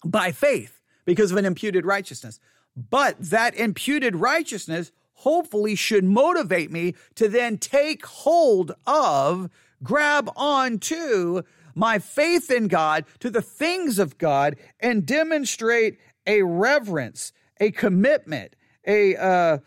[0.04, 2.40] by faith because of an imputed righteousness.
[2.74, 9.50] But that imputed righteousness hopefully should motivate me to then take hold of,
[9.82, 11.42] grab onto
[11.74, 18.54] my faith in God, to the things of God, and demonstrate a reverence, a commitment,
[18.86, 19.58] a uh,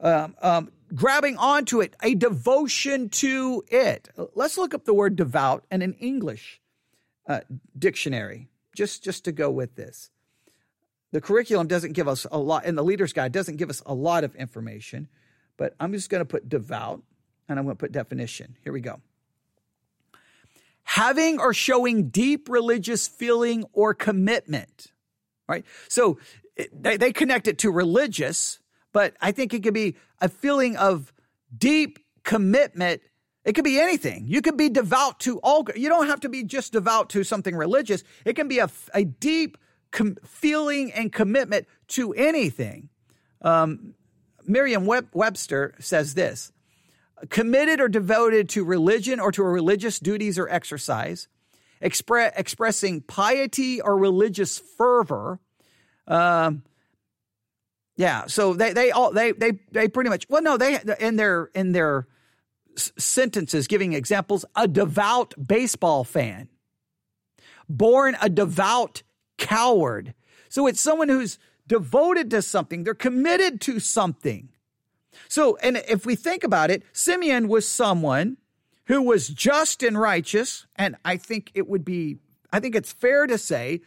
[0.00, 4.08] um, um, grabbing onto it, a devotion to it.
[4.34, 6.60] Let's look up the word devout in an English
[7.26, 7.40] uh,
[7.78, 10.10] dictionary, just just to go with this.
[11.12, 13.94] The curriculum doesn't give us a lot, and the leader's guide doesn't give us a
[13.94, 15.08] lot of information,
[15.56, 17.02] but I'm just going to put devout
[17.48, 18.56] and I'm going to put definition.
[18.64, 19.00] Here we go.
[20.92, 24.92] Having or showing deep religious feeling or commitment,
[25.48, 25.64] right?
[25.88, 26.18] So
[26.70, 28.58] they, they connect it to religious,
[28.92, 31.10] but I think it could be a feeling of
[31.56, 33.00] deep commitment.
[33.42, 34.26] It could be anything.
[34.26, 37.56] You could be devout to all, you don't have to be just devout to something
[37.56, 38.04] religious.
[38.26, 39.56] It can be a, a deep
[39.92, 42.90] com- feeling and commitment to anything.
[43.40, 43.94] Um,
[44.44, 46.52] Merriam Webster says this
[47.30, 51.28] committed or devoted to religion or to religious duties or exercise,
[51.82, 55.38] expre- expressing piety or religious fervor.
[56.06, 56.62] Um,
[57.96, 61.50] yeah, so they they all they they they pretty much well no they in their
[61.54, 62.08] in their
[62.76, 66.48] sentences giving examples a devout baseball fan,
[67.68, 69.02] born a devout
[69.36, 70.14] coward.
[70.48, 74.48] So it's someone who's devoted to something, they're committed to something.
[75.28, 78.36] So, and if we think about it, Simeon was someone
[78.86, 80.66] who was just and righteous.
[80.76, 82.18] And I think it would be,
[82.52, 83.80] I think it's fair to say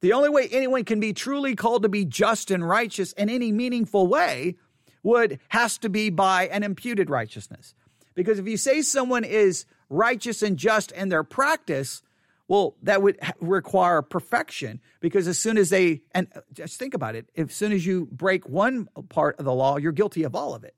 [0.00, 3.52] the only way anyone can be truly called to be just and righteous in any
[3.52, 4.56] meaningful way
[5.02, 7.74] would has to be by an imputed righteousness.
[8.14, 12.02] Because if you say someone is righteous and just in their practice,
[12.48, 17.14] well, that would require perfection because as soon as they, and uh, just think about
[17.14, 20.54] it, as soon as you break one part of the law, you're guilty of all
[20.54, 20.74] of it.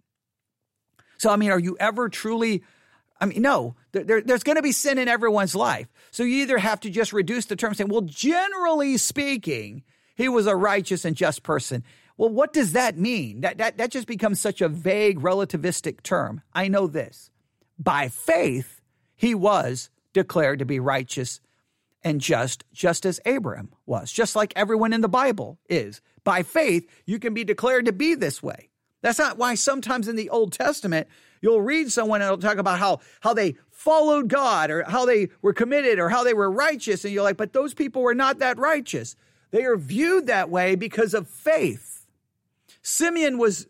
[1.19, 2.65] So, I mean, are you ever truly,
[3.21, 5.87] I mean, no, there, there's going to be sin in everyone's life.
[6.11, 9.85] So you either have to just reduce the term saying, well, generally speaking,
[10.17, 11.85] he was a righteous and just person.
[12.17, 13.43] Well, what does that mean?
[13.43, 16.43] That, that, that just becomes such a vague relativistic term.
[16.53, 17.31] I know this.
[17.79, 18.81] By faith,
[19.15, 21.41] he was declared to be righteous
[22.03, 26.01] and just, just as Abraham was, just like everyone in the Bible is.
[26.25, 28.71] By faith, you can be declared to be this way.
[29.03, 31.09] That's not why sometimes in the Old Testament,
[31.41, 35.29] you'll read someone and it'll talk about how, how they followed God or how they
[35.41, 37.05] were committed or how they were righteous.
[37.05, 39.17] And you're like, but those people were not that righteous.
[39.51, 42.07] They are viewed that way because of faith.
[42.83, 43.67] Simeon was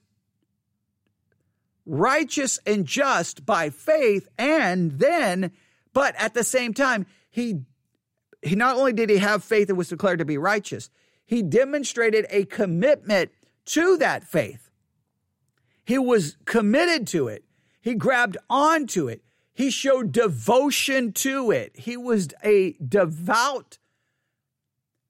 [1.87, 4.29] righteous and just by faith.
[4.39, 5.53] And then,
[5.93, 7.61] but at the same time, he
[8.43, 10.91] he not only did he have faith and was declared to be righteous,
[11.27, 13.31] he demonstrated a commitment
[13.67, 14.71] to that faith.
[15.85, 17.45] He was committed to it.
[17.81, 19.23] He grabbed onto it.
[19.53, 21.77] He showed devotion to it.
[21.77, 23.79] He was a devout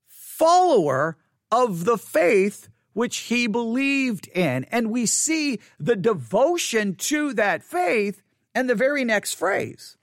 [0.07, 1.17] follower
[1.51, 4.65] of the faith which he believed in.
[4.65, 8.21] And we see the devotion to that faith
[8.53, 9.97] in the very next phrase.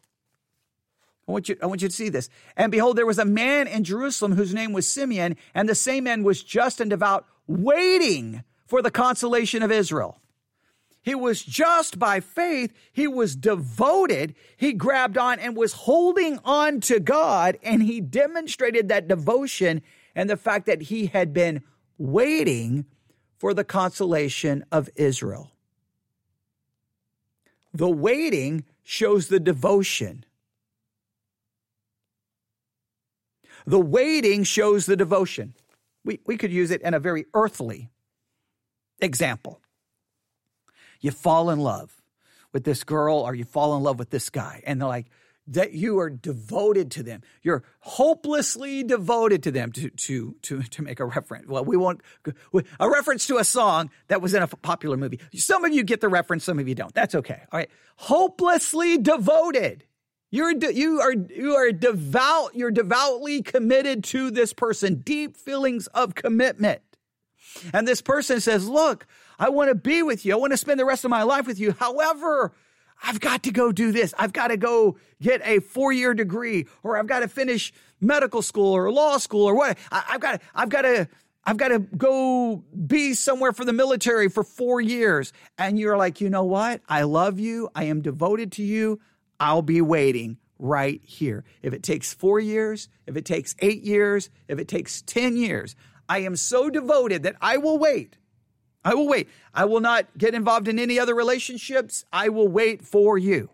[1.29, 2.31] I want you, I want you to see this.
[2.57, 6.05] And behold, there was a man in Jerusalem whose name was Simeon, and the same
[6.05, 10.20] man was just and devout, waiting for the consolation of Israel.
[11.03, 12.72] He was just by faith.
[12.93, 14.35] He was devoted.
[14.57, 19.83] He grabbed on and was holding on to God, and he demonstrated that devotion
[20.14, 21.62] and the fact that he had been
[21.99, 22.87] waiting
[23.37, 25.53] for the consolation of Israel.
[27.72, 30.24] The waiting shows the devotion.
[33.68, 35.52] The waiting shows the devotion.
[36.02, 37.90] We, we could use it in a very earthly
[38.98, 39.60] example.
[41.02, 41.94] You fall in love
[42.54, 45.10] with this girl or you fall in love with this guy, and they're like,
[45.48, 47.22] that you are devoted to them.
[47.42, 49.72] You're hopelessly devoted to them.
[49.72, 51.46] To to to to make a reference.
[51.46, 52.00] Well, we won't
[52.80, 55.20] a reference to a song that was in a popular movie.
[55.34, 56.94] Some of you get the reference, some of you don't.
[56.94, 57.42] That's okay.
[57.52, 59.84] All right, hopelessly devoted.
[60.31, 62.55] You're you are you are devout.
[62.55, 64.97] You're devoutly committed to this person.
[64.97, 66.83] Deep feelings of commitment.
[67.72, 69.07] And this person says, "Look,
[69.39, 70.35] I want to be with you.
[70.35, 71.72] I want to spend the rest of my life with you.
[71.72, 72.53] However,
[73.03, 74.14] I've got to go do this.
[74.18, 78.43] I've got to go get a four year degree, or I've got to finish medical
[78.43, 79.79] school or law school or what.
[79.91, 81.09] I, have got to, I've got to,
[81.45, 85.33] I've got to go be somewhere for the military for four years.
[85.57, 86.83] And you're like, you know what?
[86.89, 87.68] I love you.
[87.74, 89.01] I am devoted to you.
[89.41, 91.45] I'll be waiting right here.
[91.62, 95.76] If it takes four years, if it takes eight years, if it takes 10 years,
[96.09, 98.16] I am so devoted that I will wait.
[98.84, 99.28] I will wait.
[99.55, 102.05] I will not get involved in any other relationships.
[102.12, 103.51] I will wait for you.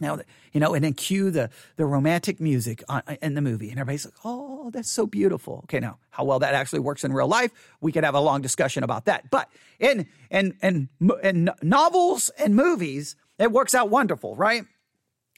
[0.00, 0.18] Now,
[0.52, 2.82] you know, and then cue the, the romantic music
[3.22, 3.70] in the movie.
[3.70, 5.60] And everybody's like, oh, that's so beautiful.
[5.64, 8.40] Okay, now, how well that actually works in real life, we could have a long
[8.42, 9.30] discussion about that.
[9.30, 9.48] But
[9.78, 10.88] in, in, in,
[11.22, 14.64] in novels and movies, it works out wonderful, right?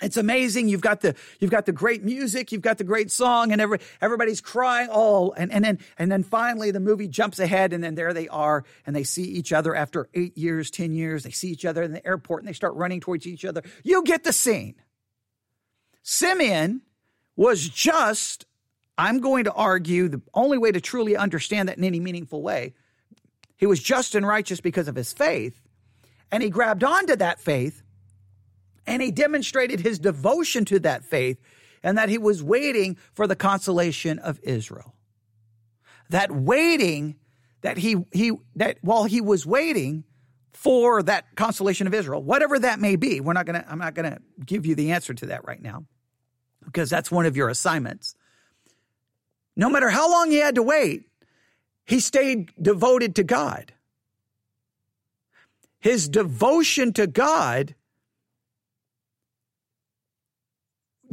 [0.02, 0.68] It's amazing.
[0.68, 3.78] You've got the you've got the great music, you've got the great song, and every,
[4.02, 4.88] everybody's crying.
[4.92, 8.28] Oh, and, and then and then finally the movie jumps ahead, and then there they
[8.28, 11.22] are, and they see each other after eight years, ten years.
[11.22, 13.62] They see each other in the airport, and they start running towards each other.
[13.84, 14.74] You get the scene.
[16.02, 16.82] Simeon
[17.34, 18.44] was just,
[18.98, 22.74] I'm going to argue, the only way to truly understand that in any meaningful way.
[23.57, 25.62] He was just and righteous because of his faith,
[26.30, 27.82] and he grabbed onto that faith
[28.87, 31.39] and he demonstrated his devotion to that faith
[31.82, 34.95] and that he was waiting for the consolation of Israel.
[36.11, 37.16] That waiting,
[37.62, 40.05] that he, he, that while he was waiting
[40.53, 44.18] for that consolation of Israel, whatever that may be, we're not gonna, I'm not gonna
[44.45, 45.84] give you the answer to that right now
[46.64, 48.14] because that's one of your assignments.
[49.57, 51.09] No matter how long he had to wait,
[51.84, 53.72] he stayed devoted to God.
[55.78, 57.74] His devotion to God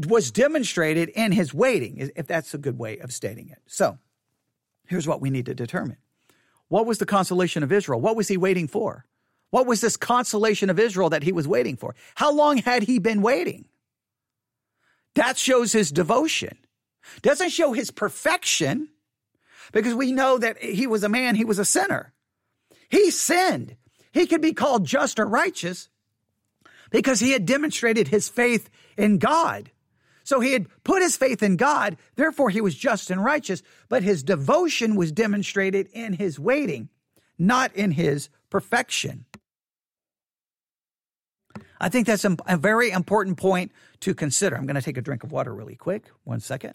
[0.05, 3.59] was demonstrated in his waiting, if that's a good way of stating it.
[3.67, 3.97] So
[4.87, 5.97] here's what we need to determine
[6.67, 8.01] What was the consolation of Israel?
[8.01, 9.05] What was he waiting for?
[9.49, 11.95] What was this consolation of Israel that he was waiting for?
[12.15, 13.65] How long had he been waiting?
[15.13, 16.57] That shows his devotion.
[17.21, 18.89] Doesn't show his perfection
[19.71, 22.13] because we know that he was a man, he was a sinner.
[22.89, 23.75] He sinned.
[24.11, 25.89] He could be called just or righteous
[26.89, 29.71] because he had demonstrated his faith in God.
[30.23, 34.03] So he had put his faith in God, therefore he was just and righteous, but
[34.03, 36.89] his devotion was demonstrated in his waiting,
[37.37, 39.25] not in his perfection.
[41.79, 44.55] I think that's a very important point to consider.
[44.55, 46.05] I'm going to take a drink of water really quick.
[46.23, 46.73] One second.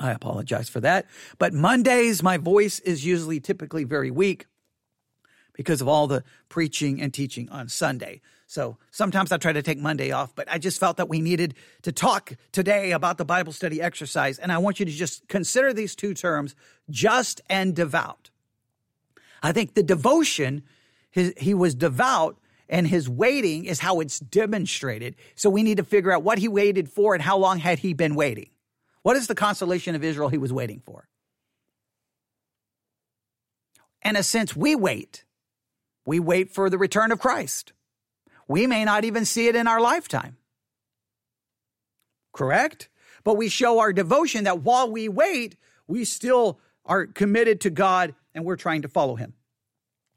[0.00, 1.06] I apologize for that.
[1.38, 4.46] But Mondays, my voice is usually typically very weak
[5.52, 8.20] because of all the preaching and teaching on Sunday.
[8.46, 11.54] So sometimes I try to take Monday off, but I just felt that we needed
[11.82, 14.38] to talk today about the Bible study exercise.
[14.38, 16.54] And I want you to just consider these two terms,
[16.88, 18.30] just and devout.
[19.42, 20.62] I think the devotion,
[21.10, 22.38] his, he was devout
[22.68, 25.16] and his waiting is how it's demonstrated.
[25.34, 27.94] So we need to figure out what he waited for and how long had he
[27.94, 28.50] been waiting.
[29.02, 31.08] What is the consolation of Israel he was waiting for?
[34.04, 35.24] In a sense, we wait.
[36.04, 37.72] We wait for the return of Christ.
[38.48, 40.36] We may not even see it in our lifetime.
[42.32, 42.88] Correct?
[43.24, 48.14] But we show our devotion that while we wait, we still are committed to God
[48.34, 49.34] and we're trying to follow Him.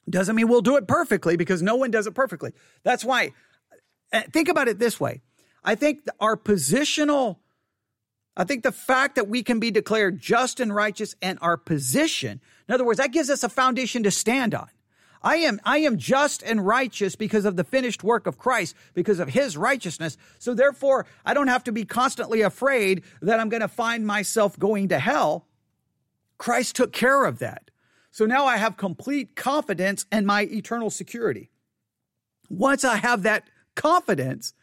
[0.09, 2.53] Doesn't mean we'll do it perfectly because no one does it perfectly.
[2.83, 3.33] That's why,
[4.11, 5.21] eh, think about it this way.
[5.63, 7.37] I think our positional,
[8.35, 12.41] I think the fact that we can be declared just and righteous and our position,
[12.67, 14.69] in other words, that gives us a foundation to stand on.
[15.21, 19.19] I am, I am just and righteous because of the finished work of Christ, because
[19.19, 20.17] of his righteousness.
[20.37, 24.57] So therefore, I don't have to be constantly afraid that I'm going to find myself
[24.57, 25.45] going to hell.
[26.37, 27.69] Christ took care of that.
[28.11, 31.51] So now I have complete confidence in my eternal security.
[32.49, 33.43] Once I have that
[33.75, 34.53] confidence,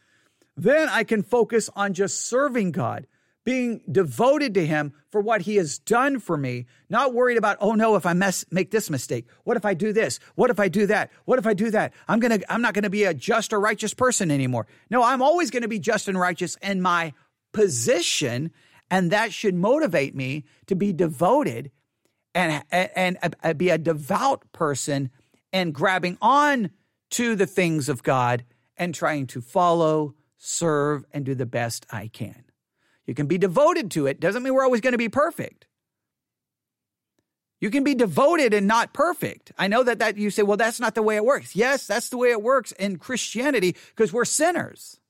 [0.57, 3.07] then I can focus on just serving God,
[3.47, 7.75] being devoted to him for what he has done for me, not worried about, oh
[7.75, 9.25] no, if I mess, make this mistake.
[9.45, 10.19] What if I do this?
[10.35, 11.13] What if I do that?
[11.27, 11.95] What if I do that?
[12.09, 14.67] I'm going to, I'm not going to be a just or righteous person anymore.
[14.91, 17.13] No, I'm always going to be just and righteous in my
[17.53, 18.51] position.
[18.91, 21.71] And that should motivate me to be devoted
[22.35, 25.11] and, and, and uh, be a devout person
[25.53, 26.71] and grabbing on
[27.11, 28.45] to the things of God
[28.77, 32.46] and trying to follow, serve, and do the best I can.
[33.07, 34.21] You can be devoted to it.
[34.21, 35.67] Doesn't mean we're always going to be perfect.
[37.61, 39.53] You can be devoted and not perfect.
[39.57, 41.57] I know that that you say, well, that's not the way it works.
[41.57, 45.01] Yes, that's the way it works in Christianity because we're sinners.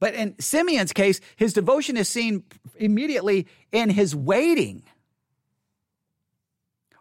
[0.00, 2.42] But in Simeon's case, his devotion is seen
[2.76, 4.82] immediately in his waiting.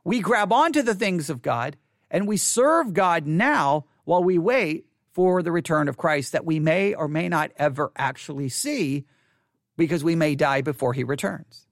[0.04, 1.78] We grab onto the things of God
[2.12, 6.60] and we serve God now while we wait for the return of Christ that we
[6.60, 9.06] may or may not ever actually see
[9.82, 11.66] because we may die before he returns.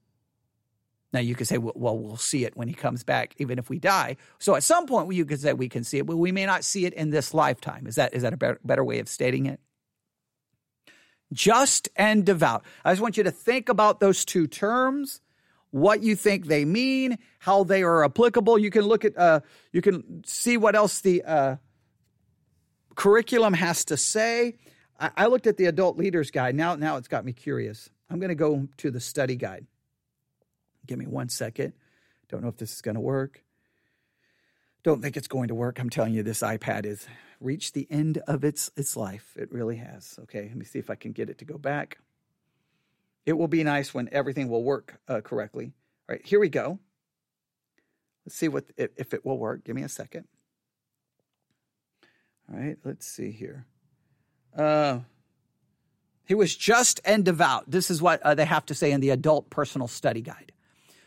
[1.12, 3.78] Now you could say, well, we'll see it when he comes back, even if we
[3.78, 4.16] die.
[4.40, 6.64] So at some point, you could say we can see it, but we may not
[6.64, 7.86] see it in this lifetime.
[7.86, 9.60] Is that is that a better, better way of stating it?
[11.32, 12.64] Just and devout.
[12.84, 15.20] I just want you to think about those two terms
[15.70, 18.58] what you think they mean, how they are applicable.
[18.58, 19.38] You can look at, uh,
[19.72, 21.56] you can see what else the uh,
[22.96, 24.56] curriculum has to say.
[24.98, 26.56] I, I looked at the adult leaders guide.
[26.56, 27.88] Now, now it's got me curious.
[28.10, 29.66] I'm going to go to the study guide.
[30.86, 31.72] Give me one second.
[32.28, 33.44] Don't know if this is going to work.
[34.82, 35.78] Don't think it's going to work.
[35.78, 37.06] I'm telling you, this iPad has
[37.38, 39.34] reached the end of its its life.
[39.36, 40.18] It really has.
[40.22, 41.98] Okay, let me see if I can get it to go back.
[43.26, 45.72] It will be nice when everything will work uh, correctly.
[46.08, 46.78] All right, here we go.
[48.24, 49.64] Let's see what if, if it will work.
[49.64, 50.26] Give me a second.
[52.50, 53.66] All right, let's see here.
[54.56, 55.00] Uh,
[56.30, 57.68] he was just and devout.
[57.68, 60.52] This is what uh, they have to say in the adult personal study guide.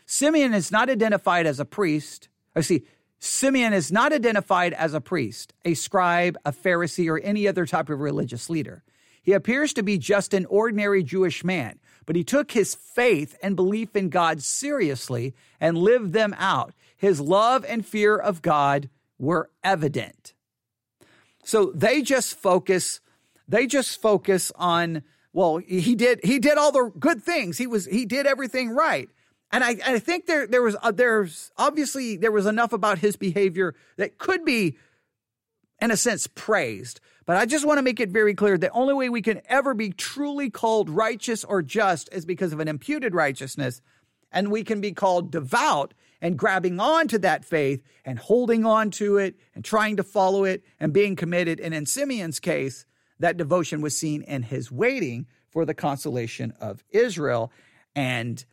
[0.04, 2.28] Simeon is not identified as a priest.
[2.54, 2.82] I see.
[3.20, 7.88] Simeon is not identified as a priest, a scribe, a Pharisee, or any other type
[7.88, 8.84] of religious leader.
[9.22, 13.56] He appears to be just an ordinary Jewish man, but he took his faith and
[13.56, 16.74] belief in God seriously and lived them out.
[16.98, 20.34] His love and fear of God were evident.
[21.44, 23.00] So they just focus,
[23.48, 25.02] they just focus on,
[25.34, 27.58] well, he did, he did all the good things.
[27.58, 29.10] He was, he did everything right.
[29.50, 33.16] And I, I think there, there was, uh, there's obviously there was enough about his
[33.16, 34.78] behavior that could be,
[35.82, 37.00] in a sense, praised.
[37.26, 39.74] But I just want to make it very clear the only way we can ever
[39.74, 43.82] be truly called righteous or just is because of an imputed righteousness.
[44.30, 48.92] And we can be called devout and grabbing on to that faith and holding on
[48.92, 51.58] to it and trying to follow it and being committed.
[51.58, 52.86] And in Simeon's case,
[53.18, 57.52] that devotion was seen in his waiting for the consolation of Israel.
[57.94, 58.44] And,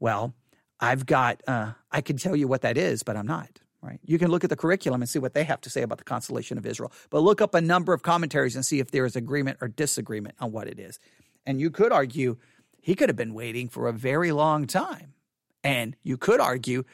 [0.00, 0.34] well,
[0.80, 4.00] I've got, uh, I can tell you what that is, but I'm not right?
[4.04, 6.04] You can look at the curriculum and see what they have to say about the
[6.04, 9.16] consolation of Israel, but look up a number of commentaries and see if there is
[9.16, 10.98] agreement or disagreement on what it is.
[11.44, 12.36] And you could argue
[12.82, 15.14] he could have been waiting for a very long time.
[15.62, 16.84] And you could argue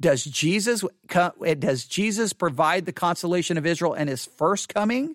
[0.00, 5.14] does Jesus does Jesus provide the consolation of Israel in his first coming?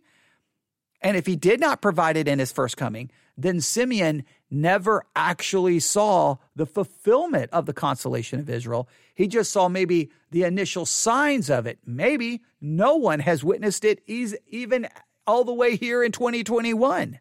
[1.08, 5.80] And if he did not provide it in his first coming, then Simeon never actually
[5.80, 8.90] saw the fulfillment of the consolation of Israel.
[9.16, 11.80] He just saw maybe the initial signs of it.
[11.86, 14.90] Maybe no one has witnessed it even
[15.26, 17.20] all the way here in 2021.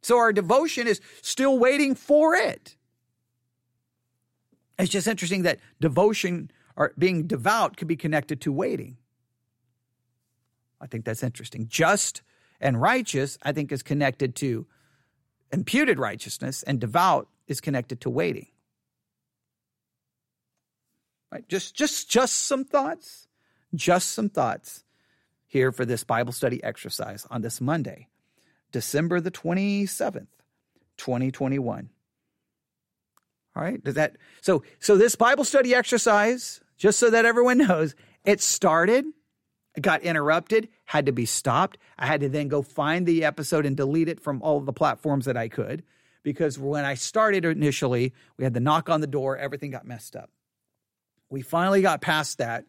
[0.00, 2.74] So our devotion is still waiting for it.
[4.78, 8.96] It's just interesting that devotion or being devout could be connected to waiting.
[10.80, 11.68] I think that's interesting.
[11.68, 12.22] Just
[12.62, 14.66] and righteous, I think, is connected to
[15.52, 18.46] imputed righteousness, and devout is connected to waiting.
[21.30, 21.46] Right?
[21.48, 23.26] Just, just, just some thoughts.
[23.74, 24.84] Just some thoughts
[25.46, 28.08] here for this Bible study exercise on this Monday,
[28.70, 30.28] December the 27th,
[30.98, 31.90] 2021.
[33.54, 33.82] All right.
[33.82, 37.94] Does that so so this Bible study exercise, just so that everyone knows,
[38.24, 39.04] it started
[39.80, 41.78] got interrupted, had to be stopped.
[41.98, 45.24] I had to then go find the episode and delete it from all the platforms
[45.24, 45.82] that I could
[46.22, 50.16] because when I started initially, we had the knock on the door, everything got messed
[50.16, 50.30] up.
[51.30, 52.64] We finally got past that,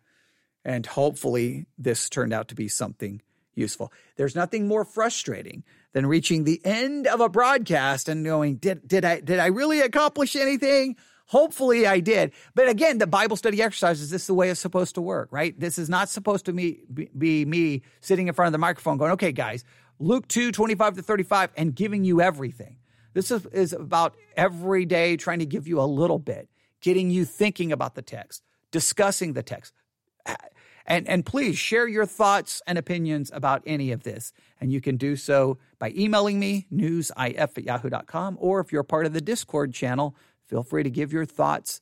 [0.63, 3.21] and hopefully, this turned out to be something
[3.53, 3.91] useful.
[4.15, 9.05] There's nothing more frustrating than reaching the end of a broadcast and knowing, did, did,
[9.05, 10.95] I, did I really accomplish anything?
[11.27, 12.33] Hopefully I did.
[12.53, 15.57] But again, the Bible study exercise is this the way it's supposed to work, right?
[15.57, 16.83] This is not supposed to be,
[17.17, 19.63] be me sitting in front of the microphone going, okay, guys,
[19.99, 22.77] Luke 2, 25 to 35, and giving you everything.
[23.13, 26.49] This is, is about every day trying to give you a little bit,
[26.81, 29.73] getting you thinking about the text, discussing the text.
[30.85, 34.33] And, and please share your thoughts and opinions about any of this.
[34.59, 39.05] And you can do so by emailing me, newsif at yahoo.com, or if you're part
[39.05, 40.15] of the Discord channel,
[40.47, 41.81] Feel free to give your thoughts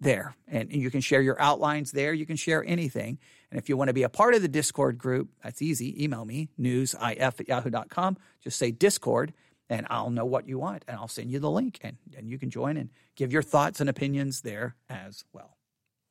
[0.00, 0.34] there.
[0.48, 2.12] And you can share your outlines there.
[2.12, 3.18] You can share anything.
[3.50, 6.02] And if you want to be a part of the Discord group, that's easy.
[6.02, 8.16] Email me, newsif at yahoo.com.
[8.42, 9.32] Just say Discord,
[9.68, 12.38] and I'll know what you want, and I'll send you the link, and, and you
[12.38, 15.56] can join and give your thoughts and opinions there as well.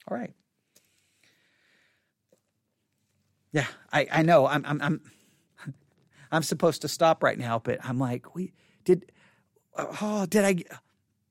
[0.10, 0.34] All right.
[3.52, 4.45] Yeah, I, I know.
[4.45, 5.02] I'm I'm I'm
[6.32, 8.54] I'm supposed to stop right now, but I'm like, we
[8.86, 9.12] did.
[9.76, 10.56] Oh, did I?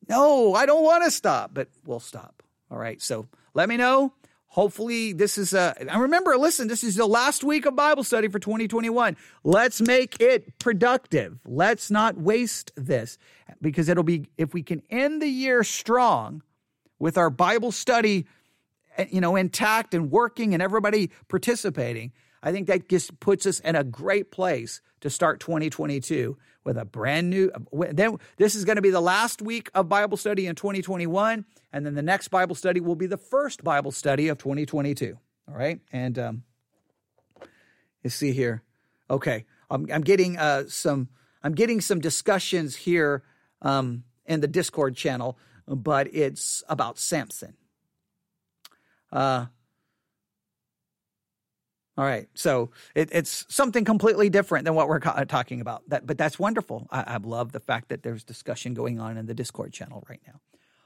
[0.09, 2.43] No, I don't want to stop, but we'll stop.
[2.71, 3.01] All right.
[3.01, 4.13] So let me know.
[4.51, 5.75] Hopefully, this is a.
[5.79, 9.17] And remember, listen, this is the last week of Bible study for 2021.
[9.45, 11.39] Let's make it productive.
[11.45, 13.19] Let's not waste this
[13.61, 16.43] because it'll be, if we can end the year strong
[16.99, 18.27] with our Bible study,
[18.97, 23.61] eh, you know, intact and working and everybody participating, I think that just puts us
[23.61, 26.39] in a great place to start 2022
[26.69, 27.51] with a brand new.
[27.73, 31.87] Then this is going to be the last week of Bible study in 2021, and
[31.87, 35.19] then the next Bible study will be the first Bible study of 2022.
[35.49, 36.43] All right, and um,
[38.05, 38.63] you see here.
[39.09, 41.09] Okay, I'm, I'm getting uh, some.
[41.43, 43.23] I'm getting some discussions here
[43.63, 47.55] um, in the Discord channel, but it's about Samson.
[49.11, 49.47] Uh,
[51.99, 55.83] all right, so it, it's something completely different than what we're co- talking about.
[55.89, 56.87] That, but that's wonderful.
[56.93, 60.21] I, I love the fact that there's discussion going on in the Discord channel right
[60.25, 60.41] now.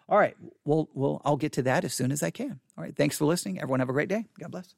[0.09, 0.35] All right,
[0.65, 2.61] well, well, I'll get to that as soon as I can.
[2.79, 3.61] All right, thanks for listening.
[3.61, 4.25] Everyone have a great day.
[4.41, 4.75] God bless.